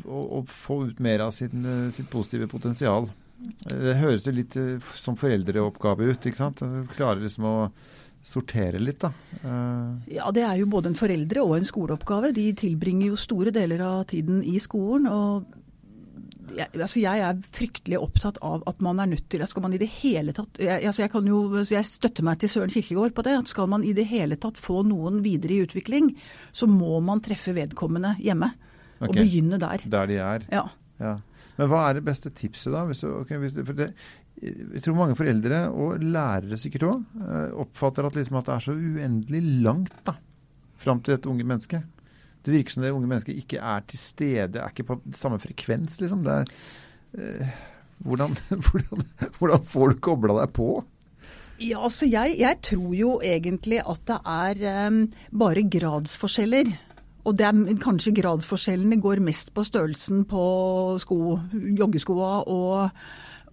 å 0.07 0.41
få 0.49 0.81
ut 0.89 0.99
mer 1.03 1.27
av 1.27 1.31
sin, 1.35 1.63
sitt 1.95 2.09
positive 2.11 2.49
potensial. 2.51 3.09
Det 3.37 3.93
høres 3.99 4.25
jo 4.25 4.33
litt 4.33 4.55
som 4.97 5.17
foreldreoppgave 5.19 6.09
ut. 6.09 6.25
ikke 6.25 6.39
sant? 6.39 6.63
Klarer 6.97 7.21
liksom 7.21 7.45
å 7.45 7.55
sortere 8.27 8.81
litt, 8.81 8.99
da? 9.03 9.11
Uh... 9.43 9.97
Ja, 10.11 10.31
det 10.35 10.43
er 10.43 10.57
jo 10.59 10.67
både 10.71 10.91
en 10.91 10.99
foreldre- 10.99 11.45
og 11.45 11.55
en 11.57 11.67
skoleoppgave. 11.67 12.33
De 12.35 12.49
tilbringer 12.57 13.11
jo 13.11 13.19
store 13.19 13.53
deler 13.55 13.83
av 13.85 14.03
tiden 14.11 14.41
i 14.43 14.57
skolen. 14.63 15.07
og 15.07 15.47
jeg, 16.55 16.69
altså 16.73 17.01
jeg 17.01 17.21
er 17.23 17.39
fryktelig 17.53 17.99
opptatt 17.99 18.37
av 18.45 18.63
at 18.69 18.79
man 18.83 19.01
er 19.03 19.09
nødt 19.11 19.25
til 19.29 19.43
Skal 19.47 19.65
man 19.65 19.75
i 19.75 19.79
det 19.81 19.89
hele 19.99 20.33
tatt 20.35 20.59
jeg, 20.61 20.79
altså 20.87 21.03
jeg, 21.03 21.11
jo, 21.27 21.39
jeg 21.59 21.87
støtter 21.87 22.25
meg 22.25 22.39
til 22.39 22.51
Søren 22.51 22.71
Kirkegård 22.73 23.15
på 23.17 23.25
det. 23.27 23.35
at 23.41 23.51
Skal 23.51 23.69
man 23.71 23.83
i 23.83 23.93
det 23.97 24.07
hele 24.09 24.39
tatt 24.39 24.59
få 24.61 24.81
noen 24.87 25.21
videre 25.25 25.57
i 25.57 25.63
utvikling, 25.67 26.13
så 26.51 26.69
må 26.71 26.99
man 27.03 27.23
treffe 27.23 27.55
vedkommende 27.57 28.15
hjemme. 28.23 28.53
Okay. 28.97 29.09
Og 29.09 29.19
begynne 29.19 29.59
der. 29.61 29.83
Der 29.85 30.09
de 30.09 30.21
er. 30.23 30.47
Ja. 30.51 30.63
ja. 31.01 31.17
Men 31.57 31.69
hva 31.71 31.83
er 31.87 31.97
det 31.97 32.05
beste 32.05 32.31
tipset, 32.37 32.71
da? 32.73 32.85
Du, 32.85 33.07
okay, 33.21 33.41
du, 33.41 33.61
for 33.65 33.77
det, 33.77 33.91
jeg 34.41 34.83
tror 34.85 34.97
mange 34.99 35.17
foreldre, 35.17 35.63
og 35.73 36.03
lærere 36.03 36.59
sikkert 36.61 36.87
òg, 36.87 37.05
eh, 37.25 37.53
oppfatter 37.63 38.07
at, 38.07 38.17
liksom 38.17 38.37
at, 38.39 38.49
det 38.49 38.55
er 38.55 38.65
så 38.67 38.75
uendelig 38.77 39.41
langt 39.65 39.95
da, 40.05 40.17
fram 40.81 41.01
til 41.05 41.17
et 41.17 41.29
unge 41.29 41.47
menneske. 41.47 41.81
Det 42.45 42.53
virker 42.53 42.75
som 42.75 42.85
det 42.85 42.93
unge 42.93 43.09
mennesket 43.09 43.39
ikke 43.41 43.59
er 43.59 43.87
til 43.89 43.99
stede, 43.99 44.61
er 44.61 44.69
ikke 44.69 44.85
på 44.91 44.99
samme 45.17 45.41
frekvens, 45.41 45.97
liksom. 46.03 46.21
Er, 46.29 46.45
eh, 47.17 47.57
hvordan, 48.05 48.37
hvordan, 48.69 49.07
hvordan, 49.39 49.65
får 49.73 49.91
du 49.91 49.99
kobla 50.05 50.37
deg 50.43 50.53
på? 50.55 50.69
Ja, 51.57 51.81
altså 51.81 52.05
jeg, 52.05 52.35
jeg, 52.37 52.59
tror 52.61 52.91
jo 52.93 53.15
egentlig 53.25 53.79
at 53.81 54.03
det 54.05 54.17
er 54.29 54.87
um, 54.91 54.99
bare 55.33 55.65
gradsforskjeller. 55.65 56.69
Og 57.27 57.37
det 57.37 57.47
er, 57.47 57.77
kanskje 57.83 58.15
gradsforskjellene 58.15 58.99
går 59.03 59.21
mest 59.23 59.51
på 59.55 59.65
størrelsen 59.67 60.23
på 60.29 60.43
sko, 61.03 61.39
joggeskoa 61.77 62.35
og 62.47 63.01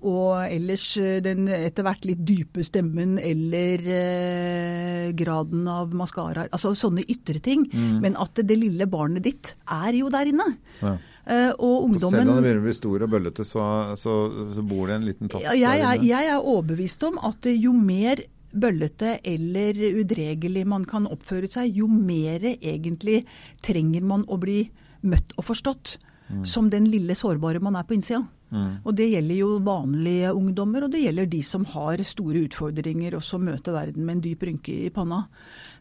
og 0.04 0.45
ellers 0.52 0.85
eh, 1.00 1.21
den 1.25 1.47
etter 1.49 1.87
hvert 1.87 2.04
litt 2.04 2.21
dype 2.28 2.64
stemmen 2.66 3.16
eller 3.21 3.87
eh, 3.88 5.07
graden 5.16 5.64
av 5.71 5.95
maskara. 5.97 6.47
Altså 6.50 6.75
sånne 6.76 7.07
ytre 7.09 7.40
ting. 7.45 7.64
Mm. 7.73 8.02
Men 8.04 8.19
at 8.21 8.35
det, 8.37 8.47
det, 8.50 8.61
lille 8.61 8.88
barnet 8.90 9.25
ditt 9.25 9.54
er 9.64 9.97
jo 9.97 10.11
der 10.12 10.28
inne. 10.28 10.50
Ja. 10.83 10.99
Eh, 11.25 11.50
og 11.57 11.87
ungdommen 11.87 12.21
Selv 12.21 12.35
om 12.35 12.37
det 12.37 12.45
begynner 12.45 12.61
å 12.61 12.66
bli 12.66 12.76
stor 12.76 13.07
og 13.07 13.14
bøllete, 13.14 13.49
så, 13.49 13.64
så, 13.97 14.19
så, 14.52 14.64
bor 14.69 14.93
det 14.93 14.99
en 14.99 15.09
liten 15.09 15.33
tass 15.33 15.47
ja, 15.47 15.54
jeg, 15.57 15.81
er, 15.81 16.04
jeg 16.04 16.33
er 16.35 16.43
overbevist 16.52 17.07
om 17.09 17.16
at 17.25 17.49
jo 17.49 17.73
mer 17.73 18.21
bøllete 18.54 19.18
eller 19.26 19.78
udregelig 20.00 20.64
man 20.70 20.87
kan 20.88 21.08
oppføre 21.11 21.50
seg, 21.50 21.75
jo 21.76 21.88
mer 21.90 22.44
egentlig 22.54 23.25
trenger 23.64 24.06
man 24.06 24.25
å 24.28 24.38
bli 24.40 24.62
møtt 25.04 25.34
og 25.37 25.49
forstått. 25.50 25.99
Mm. 26.28 26.44
Som 26.49 26.70
den 26.73 26.87
lille 26.88 27.12
sårbare 27.18 27.61
man 27.61 27.76
er 27.76 27.84
på 27.84 27.99
innsida. 27.99 28.23
Mm. 28.54 28.87
Og 28.87 28.94
Det 28.94 29.08
gjelder 29.11 29.37
jo 29.37 29.50
vanlige 29.66 30.32
ungdommer, 30.32 30.87
og 30.87 30.92
det 30.94 31.02
gjelder 31.02 31.26
de 31.30 31.42
som 31.42 31.64
har 31.75 32.00
store 32.06 32.44
utfordringer 32.46 33.16
og 33.18 33.25
som 33.26 33.44
møter 33.44 33.75
verden 33.75 34.06
med 34.06 34.18
en 34.18 34.25
dyp 34.25 34.46
rynke 34.46 34.76
i 34.87 34.92
panna. 34.94 35.25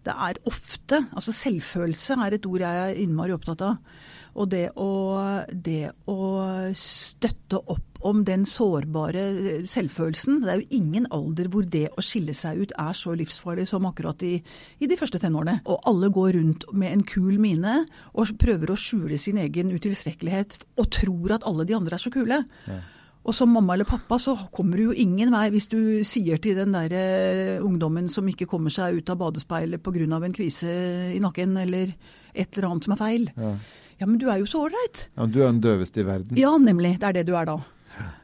Det 0.04 0.14
er 0.14 0.40
ofte 0.50 1.00
Altså 1.14 1.34
selvfølelse 1.36 2.18
er 2.26 2.36
et 2.36 2.46
ord 2.50 2.64
jeg 2.64 2.84
er 2.84 3.00
innmari 3.04 3.34
opptatt 3.36 3.64
av. 3.66 3.80
Og 4.34 4.50
det 4.50 4.66
å, 4.82 4.90
det 5.52 5.92
å 6.10 6.20
støtte 6.78 7.60
opp 7.70 8.02
om 8.04 8.24
den 8.28 8.48
sårbare 8.50 9.22
selvfølelsen 9.70 10.42
Det 10.42 10.50
er 10.52 10.64
jo 10.64 10.80
ingen 10.80 11.06
alder 11.14 11.48
hvor 11.54 11.68
det 11.70 11.86
å 11.94 12.04
skille 12.04 12.34
seg 12.36 12.64
ut 12.64 12.74
er 12.82 12.98
så 12.98 13.14
livsfarlig 13.16 13.68
som 13.70 13.86
akkurat 13.88 14.26
i, 14.26 14.34
i 14.82 14.90
de 14.90 14.98
første 15.00 15.22
tenårene. 15.22 15.60
Og 15.70 15.86
alle 15.90 16.10
går 16.14 16.34
rundt 16.40 16.66
med 16.74 16.96
en 16.96 17.06
kul 17.08 17.38
mine 17.42 17.84
og 18.12 18.34
prøver 18.42 18.74
å 18.74 18.80
skjule 18.80 19.22
sin 19.22 19.40
egen 19.44 19.72
utilstrekkelighet 19.76 20.60
og 20.82 20.92
tror 20.98 21.38
at 21.38 21.48
alle 21.48 21.68
de 21.70 21.78
andre 21.78 22.00
er 22.00 22.04
så 22.04 22.12
kule. 22.14 22.42
Ja. 22.68 22.82
Og 23.24 23.36
som 23.36 23.54
mamma 23.56 23.78
eller 23.78 23.88
pappa 23.88 24.18
så 24.20 24.36
kommer 24.52 24.78
du 24.80 24.90
jo 24.90 24.96
ingen 25.00 25.32
vei 25.32 25.46
hvis 25.54 25.70
du 25.72 25.80
sier 26.08 26.42
til 26.44 26.58
den 26.60 26.76
der 26.76 26.96
uh, 26.96 27.64
ungdommen 27.64 28.10
som 28.12 28.28
ikke 28.28 28.50
kommer 28.52 28.74
seg 28.74 29.00
ut 29.00 29.14
av 29.14 29.22
badespeilet 29.22 29.84
pga. 29.84 30.04
en 30.20 30.36
kvise 30.36 30.74
i 31.16 31.22
nakken 31.24 31.56
eller 31.58 31.94
et 32.34 32.58
eller 32.58 32.70
annet 32.70 32.90
som 32.90 32.98
er 32.98 33.00
feil. 33.00 33.30
Ja. 33.38 33.56
Ja, 34.02 34.08
men 34.10 34.18
du 34.20 34.26
er 34.28 34.42
jo 34.42 34.48
så 34.50 34.66
ålreit. 34.66 35.06
Ja, 35.16 35.26
du 35.30 35.40
er 35.40 35.52
den 35.52 35.62
døveste 35.64 36.02
i 36.02 36.08
verden. 36.08 36.36
Ja, 36.36 36.58
nemlig. 36.58 36.98
Det 37.00 37.08
er 37.08 37.14
det 37.22 37.28
du 37.30 37.38
er 37.40 37.48
da. 37.48 37.62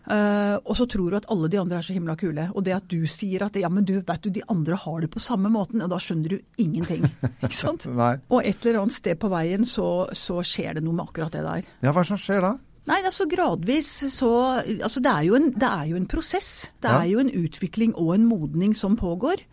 Uh, 0.10 0.58
og 0.66 0.74
så 0.74 0.88
tror 0.90 1.12
du 1.12 1.18
at 1.20 1.28
alle 1.30 1.48
de 1.54 1.60
andre 1.62 1.78
er 1.78 1.86
så 1.86 1.94
himla 1.94 2.16
kule. 2.18 2.48
Og 2.58 2.66
det 2.66 2.74
at 2.76 2.88
du 2.90 3.04
sier 3.08 3.46
at 3.46 3.58
ja, 3.60 3.70
men 3.72 3.86
du 3.86 4.00
vet 4.00 4.24
du, 4.26 4.32
de 4.34 4.44
andre 4.50 4.78
har 4.82 5.04
det 5.04 5.12
på 5.14 5.22
samme 5.22 5.52
måten, 5.54 5.84
og 5.86 5.92
da 5.94 6.00
skjønner 6.02 6.34
du 6.34 6.40
ingenting. 6.62 7.06
ikke 7.46 7.56
sant? 7.56 7.86
og 7.88 8.40
et 8.42 8.66
eller 8.66 8.82
annet 8.82 8.98
sted 8.98 9.20
på 9.22 9.30
veien 9.32 9.68
så, 9.68 10.10
så, 10.18 10.42
skjer 10.46 10.80
det 10.80 10.84
noe 10.86 10.98
med 10.98 11.06
akkurat 11.06 11.36
det 11.38 11.46
der. 11.46 11.70
Ja, 11.86 11.94
hva 11.94 12.04
som 12.08 12.20
skjer 12.20 12.42
da? 12.44 12.56
Nei, 12.90 13.00
altså 13.06 13.28
gradvis 13.30 13.90
så 14.16 14.32
Altså 14.60 15.02
det 15.04 15.12
er 15.12 15.28
jo 15.28 15.38
en, 15.38 15.52
det 15.54 15.70
er 15.70 15.90
jo 15.92 16.00
en 16.00 16.10
prosess. 16.10 16.70
Det 16.82 16.90
ja. 16.90 17.04
er 17.04 17.12
jo 17.12 17.24
en 17.24 17.34
utvikling 17.44 17.94
og 17.96 18.16
en 18.16 18.28
modning 18.30 18.76
som 18.78 18.98
pågår. 19.00 19.46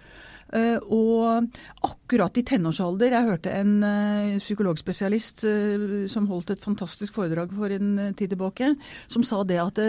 Uh, 0.46 0.78
og 0.94 1.48
akkurat 1.82 2.36
i 2.38 2.44
tenårsalder 2.46 3.10
Jeg 3.16 3.26
hørte 3.26 3.50
en 3.50 3.80
uh, 3.82 4.36
psykologspesialist 4.38 5.42
uh, 5.42 6.04
som 6.06 6.28
holdt 6.30 6.52
et 6.54 6.62
fantastisk 6.62 7.18
foredrag 7.18 7.50
for 7.50 7.74
en 7.74 8.14
tid 8.14 8.30
tilbake, 8.30 8.68
som 9.10 9.26
sa 9.26 9.42
det 9.42 9.58
at 9.58 9.80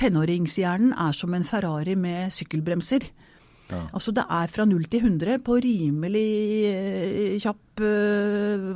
tenåringshjernen 0.00 0.96
er 0.98 1.14
som 1.14 1.34
en 1.34 1.46
Ferrari 1.46 1.94
med 1.94 2.34
sykkelbremser. 2.34 3.06
Ja. 3.70 3.84
Altså 3.96 4.14
det 4.16 4.26
er 4.26 4.50
fra 4.52 4.66
0 4.68 4.84
til 4.90 5.06
100 5.06 5.40
på 5.46 5.56
rimelig 5.62 6.26
kjapp 7.42 7.82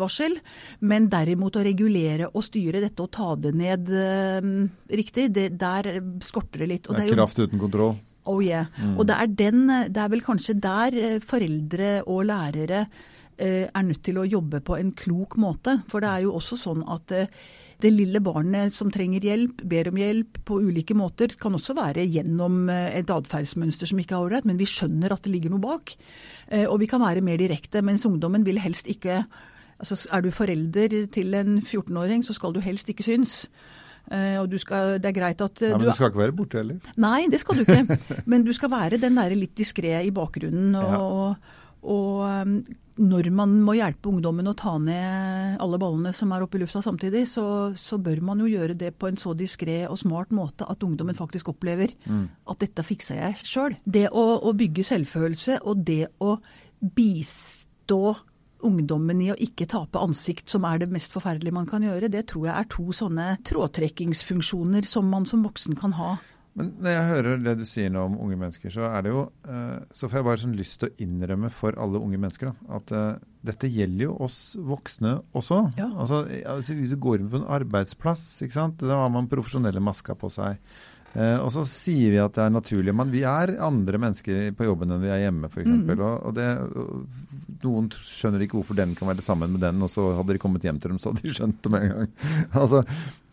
varsel. 0.01 0.39
Men 0.87 1.11
derimot 1.13 1.59
å 1.59 1.67
regulere 1.67 2.31
og 2.31 2.47
styre 2.47 2.81
dette 2.85 3.05
og 3.05 3.13
ta 3.13 3.35
det 3.37 3.53
ned 3.59 3.91
riktig, 4.89 5.29
det, 5.35 5.51
der 5.61 5.99
skorter 6.25 6.65
det 6.65 6.71
litt. 6.71 6.89
Det 6.89 7.09
er, 7.09 7.17
kraft 7.19 7.43
uten 7.43 7.61
kontroll? 7.61 7.97
Oh 8.25 8.41
yeah. 8.45 8.67
Mm. 8.81 8.97
Og 8.99 9.09
det 9.09 9.17
er, 9.21 9.33
den, 9.41 9.67
det 9.93 10.01
er 10.01 10.13
vel 10.13 10.25
kanskje 10.25 10.57
der 10.63 10.97
eh, 10.97 11.19
foreldre 11.21 11.91
og 12.09 12.25
lærere 12.31 12.85
eh, 13.37 13.67
er 13.69 13.85
nødt 13.85 14.03
til 14.07 14.21
å 14.21 14.29
jobbe 14.29 14.63
på 14.65 14.79
en 14.81 14.95
klok 14.97 15.37
måte. 15.41 15.79
For 15.91 16.05
det 16.05 16.11
er 16.11 16.25
jo 16.25 16.35
også 16.39 16.59
sånn 16.61 16.85
at 16.89 17.15
eh, 17.15 17.45
det 17.83 17.91
lille 17.93 18.21
barnet 18.25 18.75
som 18.77 18.91
trenger 18.93 19.25
hjelp, 19.25 19.65
ber 19.71 19.91
om 19.91 19.99
hjelp 19.99 20.41
på 20.47 20.61
ulike 20.63 20.97
måter, 20.97 21.35
kan 21.41 21.57
også 21.57 21.77
være 21.79 22.07
gjennom 22.07 22.69
eh, 22.73 22.99
et 23.01 23.11
atferdsmønster 23.11 23.91
som 23.91 24.01
ikke 24.01 24.17
er 24.17 24.27
ålreit, 24.27 24.49
men 24.49 24.61
vi 24.61 24.69
skjønner 24.69 25.15
at 25.15 25.25
det 25.25 25.33
ligger 25.35 25.55
noe 25.55 25.65
bak. 25.65 25.97
Eh, 26.51 26.67
og 26.69 26.79
vi 26.83 26.89
kan 26.91 27.03
være 27.03 27.25
mer 27.25 27.41
direkte, 27.41 27.83
mens 27.85 28.07
ungdommen 28.09 28.47
vil 28.47 28.63
helst 28.63 28.91
ikke 28.91 29.25
altså 29.75 29.97
Er 30.15 30.23
du 30.23 30.31
forelder 30.31 30.93
til 31.13 31.35
en 31.35 31.59
14-åring, 31.59 32.23
så 32.25 32.33
skal 32.33 32.55
du 32.55 32.61
helst 32.63 32.89
ikke 32.89 33.03
synes. 33.03 33.49
Uh, 34.05 34.39
og 34.39 34.53
skal, 34.61 34.99
det 35.01 35.09
er 35.09 35.17
greit 35.17 35.41
at 35.41 35.61
Nei, 35.65 35.79
Men 35.79 35.87
du 35.89 35.97
skal 35.97 36.11
ikke 36.11 36.21
være 36.21 36.33
borte 36.37 36.59
heller? 36.61 36.91
Nei, 37.01 37.25
det 37.33 37.41
skal 37.41 37.57
du 37.57 37.65
ikke. 37.65 37.99
men 38.31 38.45
du 38.45 38.53
skal 38.53 38.71
være 38.71 39.01
den 39.03 39.17
der 39.17 39.35
litt 39.35 39.57
diskré 39.59 39.97
i 40.05 40.13
bakgrunnen. 40.15 40.77
Og, 40.77 41.35
ja. 41.41 41.64
Og, 41.85 42.25
um, 42.25 42.57
når 43.05 43.29
man 43.35 43.55
må 43.67 43.75
hjelpe 43.79 44.09
ungdommen 44.11 44.49
å 44.51 44.57
ta 44.59 44.77
ned 44.79 45.63
alle 45.63 45.79
ballene 45.83 46.13
som 46.15 46.33
er 46.35 46.45
oppe 46.45 46.59
i 46.59 46.63
lufta 46.63 46.83
samtidig, 46.85 47.25
så, 47.31 47.47
så 47.79 47.99
bør 48.03 48.23
man 48.25 48.43
jo 48.45 48.51
gjøre 48.51 48.77
det 48.79 48.93
på 48.99 49.11
en 49.11 49.19
så 49.21 49.35
diskré 49.39 49.83
og 49.89 49.99
smart 50.01 50.35
måte 50.35 50.69
at 50.71 50.85
ungdommen 50.87 51.19
faktisk 51.19 51.51
opplever 51.53 51.95
mm. 52.07 52.27
at 52.53 52.63
dette 52.63 52.87
fikser 52.87 53.19
jeg 53.19 53.41
sjøl. 53.43 53.79
Det 53.85 54.07
å, 54.11 54.25
å 54.47 54.55
bygge 54.57 54.87
selvfølelse 54.87 55.59
og 55.65 55.83
det 55.87 56.05
å 56.23 56.37
bistå 56.95 58.15
ungdommen 58.65 59.21
i 59.21 59.31
å 59.33 59.39
ikke 59.41 59.67
tape 59.69 60.01
ansikt, 60.01 60.49
som 60.49 60.65
er 60.69 60.81
det 60.81 60.91
mest 60.93 61.13
forferdelige 61.15 61.57
man 61.57 61.69
kan 61.69 61.85
gjøre, 61.85 62.09
det 62.13 62.25
tror 62.31 62.49
jeg 62.49 62.57
er 62.57 62.71
to 62.73 62.95
sånne 62.97 63.27
trådtrekkingsfunksjoner 63.45 64.87
som 64.89 65.11
man 65.11 65.27
som 65.29 65.45
voksen 65.45 65.77
kan 65.79 65.97
ha. 65.99 66.15
Men 66.55 66.71
når 66.79 66.93
jeg 66.93 67.07
hører 67.09 67.41
det 67.43 67.55
du 67.59 67.65
sier 67.67 67.91
nå 67.91 68.05
om 68.07 68.17
unge 68.23 68.39
mennesker, 68.39 68.71
så 68.71 68.87
er 68.87 69.05
det 69.05 69.11
jo 69.11 69.25
uh, 69.27 69.79
Så 69.91 70.07
får 70.07 70.21
jeg 70.21 70.27
bare 70.29 70.43
sånn 70.45 70.57
lyst 70.59 70.79
til 70.81 70.91
å 70.91 70.97
innrømme 71.03 71.51
for 71.55 71.75
alle 71.83 72.03
unge 72.03 72.21
mennesker 72.23 72.53
da, 72.53 72.79
at 72.79 72.95
uh, 72.95 73.23
dette 73.45 73.71
gjelder 73.71 74.07
jo 74.07 74.17
oss 74.25 74.39
voksne 74.57 75.19
også. 75.37 75.61
Ja. 75.81 75.91
Altså, 75.91 76.23
altså, 76.49 76.77
Hvis 76.79 76.95
du 76.95 77.01
går 77.03 77.21
inn 77.21 77.31
på 77.33 77.43
en 77.43 77.51
arbeidsplass, 77.59 78.23
ikke 78.47 78.57
sant? 78.57 78.83
da 78.83 79.03
har 79.03 79.11
man 79.13 79.31
profesjonelle 79.31 79.83
masker 79.85 80.17
på 80.19 80.31
seg. 80.33 80.63
Uh, 81.15 81.43
og 81.45 81.51
så 81.55 81.63
sier 81.69 82.15
vi 82.15 82.23
at 82.23 82.39
det 82.39 82.47
er 82.47 82.55
naturlig. 82.55 82.95
Men 82.97 83.11
vi 83.13 83.27
er 83.27 83.57
andre 83.63 84.01
mennesker 84.07 84.55
på 84.55 84.71
jobben 84.71 84.95
enn 84.95 85.03
vi 85.03 85.13
er 85.15 85.27
hjemme, 85.27 85.51
f.eks. 85.51 85.75
Mm. 85.75 85.93
Og, 85.99 86.07
og 86.31 86.39
det, 86.39 86.49
noen 87.67 87.91
skjønner 87.99 88.47
ikke 88.47 88.61
hvorfor 88.61 88.79
den 88.79 88.95
kan 88.99 89.11
være 89.11 89.27
sammen 89.27 89.55
med 89.55 89.63
den, 89.67 89.83
og 89.83 89.91
så 89.91 90.13
hadde 90.21 90.39
de 90.39 90.43
kommet 90.43 90.65
hjem 90.67 90.79
til 90.83 90.95
dem, 90.95 91.03
så 91.03 91.11
hadde 91.11 91.27
de 91.27 91.35
skjønt 91.35 91.61
det 91.67 91.75
med 91.75 91.87
en 91.87 91.95
gang. 91.99 92.17
altså, 92.63 92.83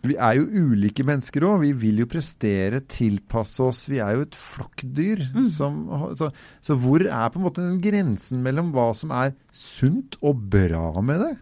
vi 0.01 0.15
er 0.17 0.37
jo 0.39 0.65
ulike 0.71 1.05
mennesker 1.05 1.45
òg. 1.45 1.61
Vi 1.61 1.71
vil 1.83 2.01
jo 2.01 2.07
prestere, 2.09 2.81
tilpasse 2.89 3.61
oss. 3.63 3.83
Vi 3.91 3.99
er 4.01 4.17
jo 4.17 4.25
et 4.25 4.37
flokkdyr. 4.37 5.27
Mm. 5.35 5.45
Som, 5.53 5.83
så, 6.17 6.31
så, 6.63 6.77
hvor 6.81 7.05
er 7.05 7.29
på 7.29 7.39
en 7.39 7.45
måte 7.45 7.65
den 7.65 7.77
grensen 7.83 8.41
mellom 8.45 8.73
hva 8.75 8.91
som 8.97 9.13
er 9.13 9.35
sunt 9.53 10.17
og 10.25 10.41
bra 10.53 10.89
med 11.05 11.21
det? 11.25 11.35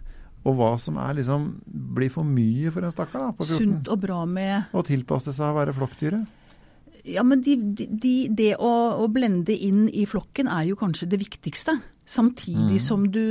Og 0.48 0.56
hva 0.60 0.74
som 0.80 1.00
er 1.00 1.18
liksom 1.20 1.48
blir 1.68 2.12
for 2.12 2.28
mye 2.28 2.72
for 2.74 2.84
en 2.84 2.96
stakkar 2.96 3.32
på 3.38 3.48
14? 3.48 3.56
Sunt 3.60 3.90
og 3.92 4.04
bra 4.04 4.22
med 4.28 4.76
Å 4.76 4.84
tilpasse 4.88 5.36
seg 5.36 5.52
å 5.52 5.58
være 5.58 5.76
flokkdyret? 5.76 6.36
Ja, 7.10 7.24
men 7.24 7.42
de, 7.44 7.56
de, 7.80 8.14
det 8.36 8.54
å, 8.60 8.72
å, 9.00 9.08
blende 9.12 9.56
inn 9.56 9.88
i 9.88 10.04
flokken 10.10 10.50
er 10.52 10.68
jo 10.68 10.78
kanskje 10.80 11.08
det 11.12 11.22
viktigste. 11.22 11.78
Samtidig 12.10 12.80
mm. 12.80 12.84
som 12.84 13.06
du 13.08 13.24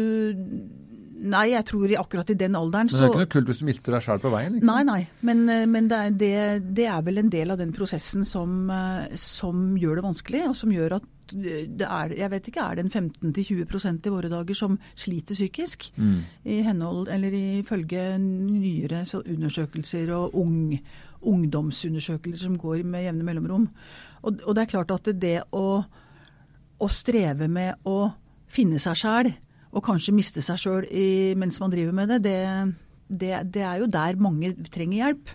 Nei, 1.18 1.48
jeg 1.50 1.66
tror 1.66 1.92
akkurat 1.98 2.30
i 2.30 2.36
den 2.38 2.54
alderen 2.54 2.90
så 2.90 3.00
Men 3.00 3.02
det 3.02 3.08
er 3.08 3.12
ikke 3.12 3.24
noe 3.24 3.32
kult 3.34 3.50
hvis 3.50 3.60
du 3.60 3.66
mister 3.66 3.94
deg 3.96 4.04
sjæl 4.04 4.20
på 4.22 4.30
veien? 4.32 4.54
Liksom. 4.54 4.70
Nei, 4.70 4.82
nei. 4.86 5.00
Men, 5.26 5.44
eh, 5.50 5.64
men 5.66 5.88
det, 5.90 5.98
er, 5.98 6.12
det, 6.14 6.32
det, 6.78 6.86
er, 6.86 7.04
vel 7.06 7.22
en 7.24 7.30
del 7.32 7.54
av 7.54 7.58
den 7.58 7.72
prosessen 7.74 8.26
som, 8.28 8.58
eh, 8.70 9.16
som 9.18 9.72
gjør 9.80 9.98
det 9.98 10.04
vanskelig, 10.06 10.42
og 10.50 10.58
som 10.58 10.74
gjør 10.74 10.98
at 11.00 11.08
det 11.28 11.84
er, 11.84 12.14
jeg 12.16 12.32
vet 12.32 12.46
ikke, 12.48 12.64
er 12.64 12.78
det 12.78 12.84
en 12.86 13.10
15-20% 13.10 14.06
i 14.08 14.12
våre 14.14 14.30
dager 14.32 14.56
som 14.56 14.78
sliter 14.96 15.36
psykisk? 15.36 15.90
Mm. 15.98 16.20
I 16.48 16.60
henhold, 16.64 17.10
eller 17.12 17.34
ifølge 17.34 18.04
nyere 18.22 19.02
undersøkelser 19.18 20.14
og 20.16 20.38
ung, 20.38 20.78
ungdomsundersøkelser 21.20 22.46
som 22.46 22.56
går 22.60 22.86
med 22.86 23.04
jevne 23.08 23.26
mellomrom. 23.26 23.68
Og, 24.22 24.40
og, 24.44 24.54
det 24.54 24.64
er 24.64 24.72
klart 24.72 24.94
at 24.94 25.12
det 25.20 25.36
å, 25.52 25.66
å 26.78 26.88
streve 26.92 27.50
med 27.52 27.76
å 27.88 27.98
finne 28.48 28.80
seg 28.80 28.96
sjæl, 29.02 29.32
og 29.72 29.84
kanskje 29.84 30.14
miste 30.16 30.42
seg 30.44 30.60
sjøl 30.60 30.86
mens 31.38 31.58
man 31.60 31.72
driver 31.72 31.96
med 31.96 32.14
det, 32.14 32.22
det, 32.24 32.38
det, 33.08 33.34
det, 33.52 33.64
er 33.64 33.82
jo 33.82 33.90
der 33.92 34.20
mange 34.20 34.54
trenger 34.72 35.02
hjelp. 35.02 35.34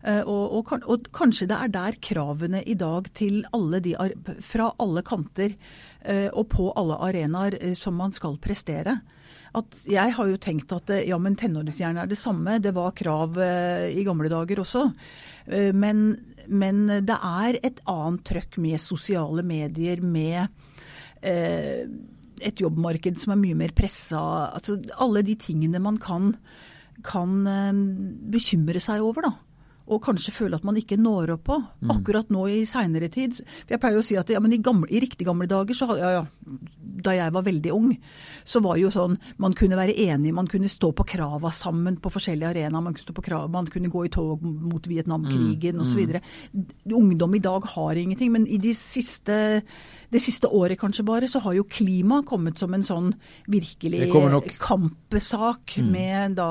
Uh, 0.00 0.24
og, 0.24 0.44
og, 0.56 0.84
og, 0.88 1.08
kanskje 1.12 1.50
det 1.50 1.56
er 1.60 1.72
der 1.74 1.96
kravene 2.00 2.62
i 2.64 2.72
dag 2.78 3.10
til 3.12 3.42
alle 3.52 3.82
de, 3.84 3.92
fra 4.40 4.70
alle 4.80 5.02
kanter 5.04 5.52
uh, 5.52 6.30
og 6.32 6.46
på 6.54 6.70
alle 6.80 6.96
arenaer 7.04 7.58
uh, 7.60 7.74
som 7.76 7.98
man 8.00 8.14
skal 8.16 8.38
prestere. 8.40 8.96
At 9.52 9.76
jeg 9.90 10.14
har 10.16 10.30
jo 10.30 10.38
tenkt 10.40 10.72
at 10.72 10.92
ja, 11.04 11.18
men 11.20 11.36
tenåringshjerne 11.36 12.04
er 12.04 12.08
det 12.08 12.16
samme. 12.16 12.60
Det 12.62 12.70
var 12.72 12.94
krav 12.94 13.34
i 13.90 14.04
gamle 14.06 14.30
dager 14.30 14.60
også. 14.62 14.84
Men, 15.74 16.04
men, 16.46 16.84
det 16.86 17.16
er 17.18 17.58
et 17.58 17.80
annet 17.90 18.22
trøkk 18.30 18.60
med 18.62 18.78
sosiale 18.78 19.42
medier, 19.42 20.04
med 20.06 20.46
et 22.40 22.62
jobbmarked 22.62 23.20
som 23.22 23.34
er 23.34 23.40
mye 23.42 23.58
mer 23.58 23.74
pressa. 23.76 24.20
Altså, 24.50 24.78
alle 24.98 25.24
de 25.26 25.36
tingene 25.40 25.82
man 25.82 26.00
kan, 26.02 26.32
kan 27.06 27.38
eh, 27.48 27.84
bekymre 28.34 28.82
seg 28.82 29.04
over, 29.04 29.28
da 29.28 29.36
og 29.90 29.98
kanskje 30.04 30.32
føle 30.34 30.58
at 30.58 30.66
man 30.66 30.78
ikke 30.78 30.98
når 31.00 31.34
opp 31.34 31.46
på. 31.48 31.56
Mm. 31.82 31.92
Akkurat 31.96 32.28
nå 32.30 32.44
i 32.52 32.60
seinere 32.68 33.10
tid. 33.10 33.40
For 33.40 33.74
jeg 33.74 33.82
pleier 33.82 33.98
å 33.98 34.04
si 34.06 34.16
at 34.20 34.30
ja, 34.30 34.40
men 34.42 34.54
i, 34.54 34.60
gamle, 34.62 34.86
i 34.90 35.00
riktig 35.02 35.26
gamle 35.26 35.48
dager, 35.50 35.76
så, 35.76 35.88
ja, 35.98 36.10
ja, 36.18 36.22
da 37.00 37.14
jeg 37.16 37.34
var 37.34 37.46
veldig 37.46 37.72
ung, 37.74 37.90
så 38.46 38.62
var 38.62 38.78
jo 38.78 38.92
sånn 38.94 39.16
man 39.42 39.54
kunne 39.58 39.78
være 39.78 39.96
enig, 40.06 40.34
man 40.36 40.50
kunne 40.50 40.70
stå 40.70 40.92
på 40.94 41.06
krava 41.14 41.50
sammen 41.54 41.98
på 42.02 42.12
forskjellige 42.14 42.52
arenaer. 42.52 42.84
Man, 42.86 42.94
man, 43.50 43.70
kunne 43.72 43.90
gå 43.90 44.04
i 44.06 44.12
tog 44.14 44.44
mot 44.44 44.86
Vietnamkrigen 44.90 45.80
mm. 45.80 45.82
osv. 45.82 46.20
Mm. 46.54 46.68
Ungdom 47.00 47.34
i 47.34 47.42
dag 47.42 47.66
har 47.74 47.98
ingenting, 47.98 48.30
men 48.36 48.46
i 48.46 48.60
de 48.62 48.76
siste 48.76 49.40
det 50.10 50.20
siste 50.22 50.48
året 50.50 50.78
kanskje 50.80 51.04
bare, 51.06 51.28
så 51.30 51.38
har 51.44 51.54
jo 51.54 51.68
klima 51.70 52.20
kommet 52.26 52.58
som 52.58 52.74
en 52.74 52.82
sånn 52.82 53.12
virkelig 53.50 54.08
kampesak 54.58 55.76
mm. 55.78 55.90
med 55.92 56.34
da 56.40 56.50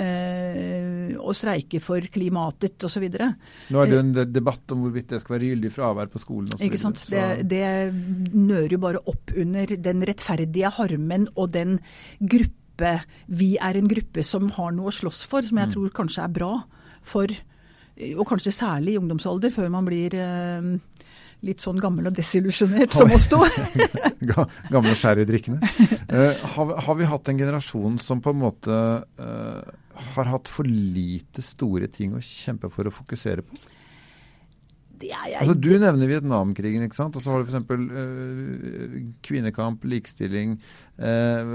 eh, 0.00 1.12
å 1.20 1.34
streike 1.36 1.80
for 1.84 2.04
klimatet 2.12 2.86
osv. 2.88 3.04
Nå 3.10 3.82
er 3.82 3.90
det 3.90 3.98
jo 3.98 4.04
en 4.04 4.14
debatt 4.32 4.72
om 4.72 4.86
hvorvidt 4.86 5.12
det 5.12 5.20
skal 5.22 5.36
være 5.36 5.50
gyldig 5.52 5.72
fravær 5.74 6.12
på 6.12 6.22
skolen 6.22 6.48
osv. 6.54 6.64
Ikke 6.68 6.80
sant? 6.80 7.04
Det, 7.10 7.26
det 7.50 7.66
nører 8.32 8.76
jo 8.76 8.82
bare 8.82 9.04
opp 9.12 9.34
under 9.36 9.76
den 9.76 10.06
rettferdige 10.08 10.72
harmen 10.80 11.28
og 11.36 11.52
den 11.56 11.78
gruppe 12.20 12.56
Vi 13.28 13.58
er 13.60 13.76
en 13.76 13.88
gruppe 13.90 14.22
som 14.24 14.46
har 14.56 14.70
noe 14.72 14.88
å 14.88 14.94
slåss 14.94 15.26
for, 15.28 15.44
som 15.44 15.58
jeg 15.60 15.68
Mm. 15.68 15.72
tror 15.74 15.90
kanskje 15.92 16.22
er 16.24 16.32
bra 16.32 16.54
for 17.04 17.28
Og 18.16 18.24
kanskje 18.24 18.54
særlig 18.56 18.94
i 18.94 18.96
ungdomsalder, 18.96 19.50
før 19.52 19.68
man 19.68 19.84
blir 19.84 20.14
eh, 20.16 20.78
litt 21.46 21.62
sånn 21.64 21.78
gammel 21.80 22.10
og 22.10 22.16
desillusjonert 22.18 22.92
som 22.92 23.10
oss 23.16 23.26
to. 23.32 23.38
gammel 24.32 24.68
Gamle 24.72 24.94
skjær 24.98 25.22
i 25.22 25.26
har, 26.54 26.66
vi- 26.68 26.78
har 26.86 26.98
vi 27.00 27.08
hatt 27.08 27.28
en 27.32 27.38
generasjon 27.40 27.98
som 28.02 28.20
på 28.24 28.34
en 28.34 28.42
måte 28.42 28.70
uh, 28.70 29.60
har 30.14 30.32
hatt 30.34 30.48
for 30.52 30.68
lite 30.68 31.42
store 31.44 31.88
ting 31.92 32.12
å 32.16 32.20
kjempe 32.24 32.68
for 32.72 32.88
å 32.90 32.94
fokusere 32.94 33.44
på? 33.46 33.60
Det 35.00 35.08
er 35.16 35.30
jeg 35.30 35.38
Altså, 35.40 35.54
du 35.56 35.70
nevner 35.80 36.10
Vietnamkrigen, 36.10 36.82
ikke 36.84 36.98
sant? 36.98 37.14
Og 37.16 37.22
så 37.24 37.32
har 37.32 37.40
du 37.40 37.48
f.eks. 37.48 37.70
Uh, 37.72 38.98
kvinnekamp, 39.24 39.86
likestilling. 39.88 40.58
eh, 41.00 41.54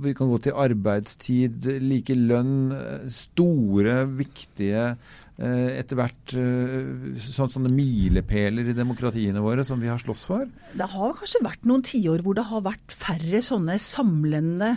vi 0.00 0.14
kan 0.16 0.30
gå 0.30 0.38
til 0.46 0.56
arbeidstid, 0.56 1.68
like 1.84 2.16
lønn. 2.16 2.54
eh, 2.72 3.10
store, 3.12 3.98
viktige 4.16 4.86
eh, 4.96 4.96
etter 5.36 5.98
hvert 5.98 6.32
eh, 6.32 7.16
sånn, 7.20 7.50
sånne 7.52 7.72
milepæler 7.74 8.70
i 8.70 8.76
demokratiene 8.76 9.42
våre 9.44 9.66
som 9.68 9.80
vi 9.82 9.90
har 9.90 10.00
slåss 10.00 10.26
for. 10.30 10.46
Det 10.72 10.90
har 10.94 11.16
kanskje 11.18 11.44
vært 11.44 11.66
noen 11.68 11.84
tiår 11.84 12.24
hvor 12.24 12.38
det 12.38 12.46
har 12.48 12.64
vært 12.64 12.94
færre 12.94 13.42
sånne 13.44 13.76
samlende 13.82 14.76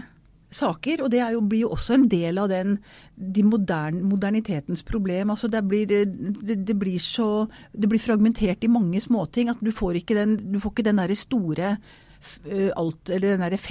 saker. 0.51 1.05
Og 1.05 1.13
det 1.13 1.21
jo, 1.21 1.43
blir 1.45 1.63
jo 1.63 1.71
også 1.75 1.95
en 1.95 2.07
del 2.11 2.41
av 2.41 2.49
den 2.51 2.77
de 3.15 3.43
modern, 3.45 4.01
modernitetens 4.09 4.83
problem. 4.87 5.31
Altså 5.33 5.49
det, 5.51 5.63
blir, 5.67 5.87
det, 5.89 6.59
det, 6.67 6.75
blir 6.79 6.99
så, 7.03 7.47
det 7.71 7.89
blir 7.91 8.03
fragmentert 8.03 8.63
i 8.65 8.71
mange 8.71 9.01
småting 9.03 9.51
at 9.51 9.63
du 9.63 9.71
får 9.75 10.01
ikke 10.01 10.17
den, 10.17 10.37
får 10.59 10.75
ikke 10.75 10.87
den 10.89 11.01
der 11.01 11.15
store 11.19 11.71
eh, 11.71 12.69
alt, 12.75 13.09
eller 13.09 13.35
den 13.35 13.45
derre 13.47 13.61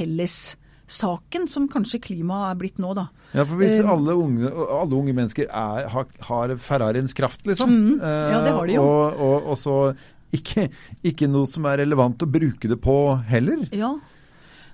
fellessaken 0.89 1.49
som 1.51 1.69
kanskje 1.69 2.01
klimaet 2.01 2.53
er 2.55 2.59
blitt 2.61 2.79
nå, 2.81 2.95
da. 2.97 3.09
Ja, 3.35 3.45
for 3.45 3.57
Hvis 3.61 3.79
Eh, 3.81 3.89
alle 3.91 4.15
unge, 4.17 4.49
alle 4.51 4.95
unge 4.97 5.13
mennesker 5.15 5.47
er, 5.51 5.89
har, 5.89 6.07
har 6.23 6.57
Ferrariens 6.57 7.13
kraft, 7.15 7.45
liksom 7.47 7.69
Mm, 7.69 8.01
ja, 8.01 8.41
det 8.45 8.53
har 8.57 8.67
de 8.67 8.73
jo. 8.75 8.83
eh, 8.83 8.89
Og, 8.89 9.21
og, 9.21 9.47
og 9.53 9.59
så 9.59 9.95
ikke, 10.33 10.71
ikke 11.05 11.29
noe 11.29 11.47
som 11.47 11.65
er 11.67 11.79
relevant 11.85 12.19
å 12.23 12.27
bruke 12.31 12.69
det 12.69 12.81
på 12.81 12.97
heller, 13.29 13.69
Ja. 13.73 13.95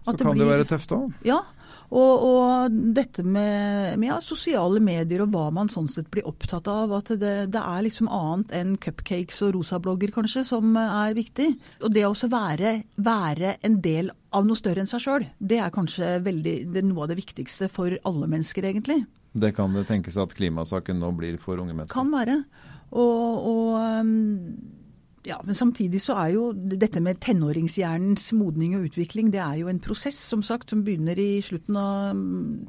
så 0.05 0.11
At 0.11 0.19
det 0.19 0.27
kan 0.27 0.39
det 0.39 0.47
være 0.47 0.65
tøft 0.65 0.91
òg. 0.93 1.13
Ja, 1.25 1.41
og, 1.95 2.25
og 2.27 2.79
dette 2.97 3.23
med, 3.23 3.95
med 4.03 4.09
ja, 4.09 4.19
sosiale 4.25 4.81
medier 4.83 5.23
og 5.23 5.31
hva 5.35 5.47
man 5.55 5.71
sånn 5.71 5.87
sett 5.91 6.11
blir 6.11 6.27
opptatt 6.27 6.67
av. 6.71 6.93
At 6.97 7.13
det, 7.21 7.35
det 7.55 7.63
er 7.63 7.85
liksom 7.87 8.11
annet 8.11 8.55
enn 8.59 8.75
cupcakes 8.83 9.39
og 9.47 9.55
rosablogger 9.59 10.15
kanskje 10.15 10.43
som 10.49 10.75
er 10.81 11.15
viktig. 11.15 11.53
Og 11.85 11.95
det 11.95 12.03
å 12.07 12.13
også 12.13 12.31
være, 12.33 12.77
være 12.99 13.57
en 13.67 13.79
del 13.85 14.11
av 14.35 14.47
noe 14.49 14.59
større 14.59 14.83
enn 14.83 14.91
seg 14.91 15.05
sjøl, 15.05 15.27
det 15.39 15.61
er 15.63 15.75
kanskje 15.75 16.17
veldig, 16.25 16.57
det 16.75 16.83
er 16.83 16.89
noe 16.89 17.07
av 17.07 17.13
det 17.13 17.21
viktigste 17.21 17.71
for 17.71 17.95
alle 18.09 18.31
mennesker, 18.31 18.67
egentlig. 18.67 19.05
Det 19.35 19.55
kan 19.55 19.75
det 19.75 19.87
tenkes 19.89 20.19
at 20.19 20.35
klimasaken 20.35 20.99
nå 21.03 21.11
blir 21.19 21.39
for 21.43 21.59
unge 21.63 21.75
mennesker. 21.75 21.95
Kan 21.95 22.11
være. 22.15 22.41
Og, 22.95 23.47
og 23.51 24.03
um, 24.03 24.83
ja, 25.25 25.39
men 25.45 25.57
samtidig 25.57 26.03
så 26.05 26.17
er 26.21 26.35
jo 26.35 26.49
dette 26.53 27.01
med 27.01 27.21
tenåringshjernens 27.25 28.31
modning 28.37 28.75
og 28.77 28.91
utvikling, 28.91 29.31
det 29.33 29.41
er 29.41 29.61
jo 29.63 29.71
en 29.73 29.81
prosess 29.83 30.19
som 30.21 30.43
sagt, 30.45 30.71
som 30.71 30.85
begynner 30.85 31.19
i 31.21 31.41
slutten 31.45 31.79
av, 31.81 32.19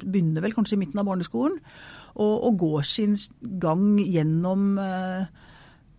begynner 0.05 0.45
vel 0.45 0.55
kanskje 0.55 0.77
i 0.77 0.83
midten 0.85 1.01
av 1.01 1.09
barneskolen, 1.09 1.59
og, 2.15 2.35
og 2.47 2.61
går 2.61 2.87
sin 2.87 3.17
gang 3.59 3.97
gjennom 3.99 4.77
eh, 4.79 5.27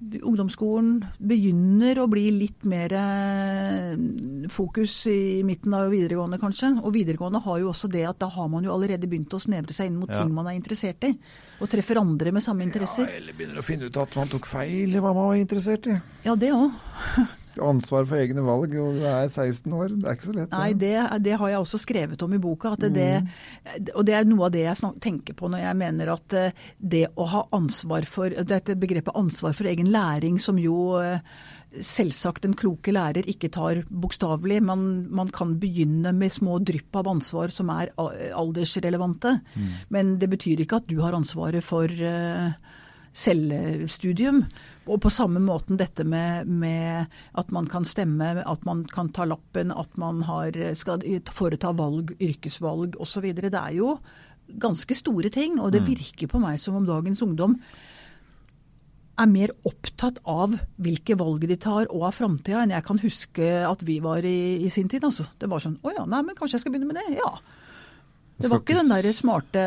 ungdomsskolen. 0.00 1.02
Begynner 1.20 2.00
å 2.00 2.08
bli 2.08 2.30
litt 2.32 2.64
mer 2.68 2.92
eh, 4.46 4.50
fokus 4.52 4.94
i 5.10 5.42
midten 5.46 5.74
av 5.76 5.90
videregående 5.92 6.38
kanskje. 6.42 6.72
Og 6.82 6.94
videregående 6.94 7.42
har 7.44 7.60
jo 7.62 7.70
også 7.72 7.90
det 7.92 8.06
at 8.08 8.18
da 8.22 8.30
har 8.32 8.48
man 8.52 8.64
jo 8.64 8.72
allerede 8.74 9.10
begynt 9.10 9.34
å 9.34 9.42
snevre 9.42 9.74
seg 9.76 9.90
inn 9.90 9.98
mot 10.00 10.10
Ja. 10.10 10.22
ting 10.22 10.32
man 10.34 10.46
er 10.46 10.56
interessert 10.58 11.02
i, 11.04 11.12
og 11.60 11.68
treffer 11.68 11.98
andre 12.00 12.32
med 12.32 12.42
samme 12.42 12.62
interesser. 12.62 13.08
Ja, 13.10 13.16
eller 13.20 13.32
begynner 13.36 13.58
å 13.60 13.66
finne 13.66 13.90
ut 13.90 13.96
at 13.96 14.14
man 14.16 14.28
tok 14.28 14.46
feil 14.46 14.94
i 14.94 15.00
hva 15.02 15.12
man 15.12 15.32
var 15.32 15.40
interessert 15.40 15.86
i. 15.90 15.98
Ja, 16.24 16.34
det 16.36 16.52
òg. 16.54 16.70
Ansvar 17.56 18.04
for 18.04 18.20
egne 18.20 18.42
valg, 18.44 18.74
og 18.76 18.98
du 18.98 19.04
er 19.08 19.28
16 19.32 19.72
år. 19.72 19.88
Det 19.96 20.04
er 20.04 20.16
ikke 20.18 20.26
så 20.28 20.34
lett. 20.36 20.50
Nei, 20.52 20.72
det, 20.76 20.90
det 21.24 21.38
har 21.40 21.48
jeg 21.48 21.62
også 21.62 21.78
skrevet 21.80 22.20
om 22.26 22.34
i 22.36 22.40
boka. 22.42 22.74
At 22.76 22.84
det, 22.92 23.06
Og 23.94 24.04
det 24.04 24.12
er 24.12 24.28
noe 24.28 24.44
av 24.44 24.52
det 24.52 24.66
jeg 24.66 24.90
tenker 25.00 25.32
på 25.38 25.48
når 25.48 25.62
jeg 25.64 25.78
mener 25.80 26.12
at 26.12 26.36
eh, 26.36 26.52
det 26.76 27.06
å 27.16 27.24
ha 27.32 27.46
ansvar 27.56 28.04
for 28.04 28.28
Dette 28.28 28.76
begrepet 28.76 29.16
ansvar 29.16 29.56
for 29.56 29.64
egen 29.72 29.88
læring, 29.88 30.36
som 30.36 30.60
jo 30.60 30.98
eh, 31.00 31.16
selvsagt 31.84 32.44
den 32.46 32.54
kloke 32.58 32.92
lærer 32.94 33.26
ikke 33.28 33.50
tar 33.52 33.82
bokstavelig. 33.90 34.62
Man, 34.64 35.06
man 35.10 35.30
kan 35.34 35.56
begynne 35.60 36.12
med 36.16 36.32
små 36.32 36.58
drypp 36.64 36.96
av 37.02 37.10
ansvar 37.16 37.52
som 37.54 37.70
er 37.74 37.92
aldersrelevante. 37.96 38.36
aldersrelevante. 38.36 39.36
Men 39.92 40.16
det 40.18 40.30
betyr 40.32 40.62
ikke 40.64 40.80
at 40.80 40.90
du 40.90 41.00
har 41.02 41.16
ansvaret 41.16 41.64
for 41.64 41.90
eh, 41.90 42.52
selvstudium. 43.16 44.42
Og 44.86 45.00
på 45.02 45.10
samme 45.10 45.40
måten 45.42 45.78
dette 45.80 46.04
med, 46.04 46.46
med 46.46 47.06
at 47.34 47.50
man 47.54 47.66
kan 47.70 47.84
stemme, 47.84 48.42
at 48.42 48.68
man 48.68 48.84
kan 48.92 49.10
ta 49.10 49.26
lappen, 49.26 49.72
at 49.72 49.96
man 49.98 50.22
har, 50.28 50.56
skal 50.74 51.02
foreta 51.32 51.72
valg, 51.76 52.14
yrkesvalg 52.20 52.96
osv. 53.00 53.32
Det 53.34 53.52
er 53.54 53.74
jo 53.78 53.96
ganske 54.62 54.94
store 54.94 55.30
ting, 55.34 55.60
og 55.60 55.72
det 55.74 55.86
virker 55.88 56.30
på 56.30 56.38
meg 56.38 56.60
som 56.62 56.76
om 56.78 56.86
dagens 56.86 57.22
ungdom 57.24 57.56
er 59.16 59.28
mer 59.30 59.52
opptatt 59.68 60.18
av 60.28 60.56
hvilke 60.82 61.16
valg 61.18 61.46
de 61.48 61.58
tar 61.60 61.88
og 61.90 62.08
av 62.08 62.16
framtida, 62.16 62.62
enn 62.62 62.74
jeg 62.76 62.86
kan 62.86 63.00
huske 63.02 63.52
at 63.66 63.84
vi 63.86 64.00
var 64.04 64.26
i, 64.26 64.62
i 64.64 64.72
sin 64.72 64.90
tid. 64.92 65.06
Altså. 65.08 65.28
Det 65.40 65.48
var 65.50 65.62
sånn 65.62 65.78
Å 65.82 65.94
ja, 65.94 66.08
nei, 66.08 66.22
men 66.26 66.36
kanskje 66.38 66.58
jeg 66.58 66.66
skal 66.66 66.74
begynne 66.74 66.90
med 66.92 67.00
det? 67.00 67.20
Ja. 67.20 67.32
Det 68.36 68.50
var 68.52 68.60
ikke 68.60 68.76
den 68.76 68.90
der 68.92 69.06
smarte, 69.16 69.62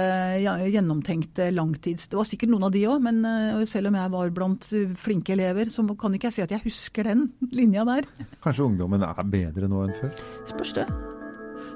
gjennomtenkte 0.69 1.47
langtids... 1.49 2.05
Det 2.11 2.19
var 2.19 2.27
sikkert 2.29 2.51
noen 2.53 2.67
av 2.67 2.75
de 2.75 2.83
òg, 2.85 2.99
men 3.01 3.23
eh, 3.25 3.63
selv 3.69 3.89
om 3.89 3.97
jeg 3.97 4.13
var 4.13 4.33
blant 4.35 4.69
flinke 5.01 5.33
elever, 5.33 5.73
så 5.73 5.87
kan 5.97 6.13
ikke 6.13 6.29
jeg 6.29 6.37
si 6.37 6.45
at 6.45 6.53
jeg 6.53 6.67
husker 6.67 7.09
den 7.09 7.31
linja 7.49 7.87
der. 7.89 8.05
Kanskje 8.45 8.69
ungdommen 8.69 9.07
er 9.09 9.23
bedre 9.25 9.71
nå 9.71 9.87
enn 9.87 9.97
før? 9.97 10.27
Spørs 10.53 10.77
det. 10.77 10.91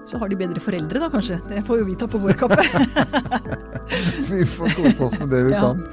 Så 0.06 0.18
har 0.20 0.28
de 0.30 0.36
bedre 0.36 0.60
foreldre 0.60 1.00
da, 1.00 1.08
kanskje. 1.14 1.38
Det 1.48 1.62
får 1.68 1.80
jo 1.80 1.86
vi 1.88 1.96
ta 1.96 2.08
på 2.12 2.20
vår 2.20 2.36
kappe. 2.40 2.60
Vi 4.30 4.46
får 4.50 4.74
kose 4.76 5.04
oss 5.06 5.20
med 5.20 5.30
det 5.30 5.44
vi 5.44 5.52
Ja. 5.54 5.62
kan. 5.62 5.84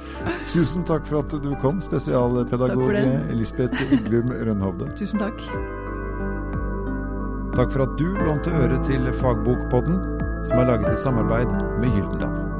Tusen 0.51 0.83
takk 0.87 1.05
for 1.05 1.19
at 1.19 1.29
du 1.43 1.51
kom, 1.61 1.81
spesialpedagog. 1.81 2.91
Elisabeth 3.29 3.93
Iglum 3.93 4.31
Rønhovde. 4.31 4.87
Tusen 4.97 5.19
takk. 5.21 5.39
Takk 7.55 7.71
for 7.75 7.83
at 7.83 7.97
du 7.99 8.07
lånte 8.25 8.51
øre 8.55 8.79
til 8.87 9.11
Fagbokpodden, 9.21 9.99
som 10.47 10.59
er 10.63 10.71
laget 10.71 10.93
i 10.95 11.01
samarbeid 11.03 11.51
med 11.83 11.91
Gyldendal. 11.95 12.50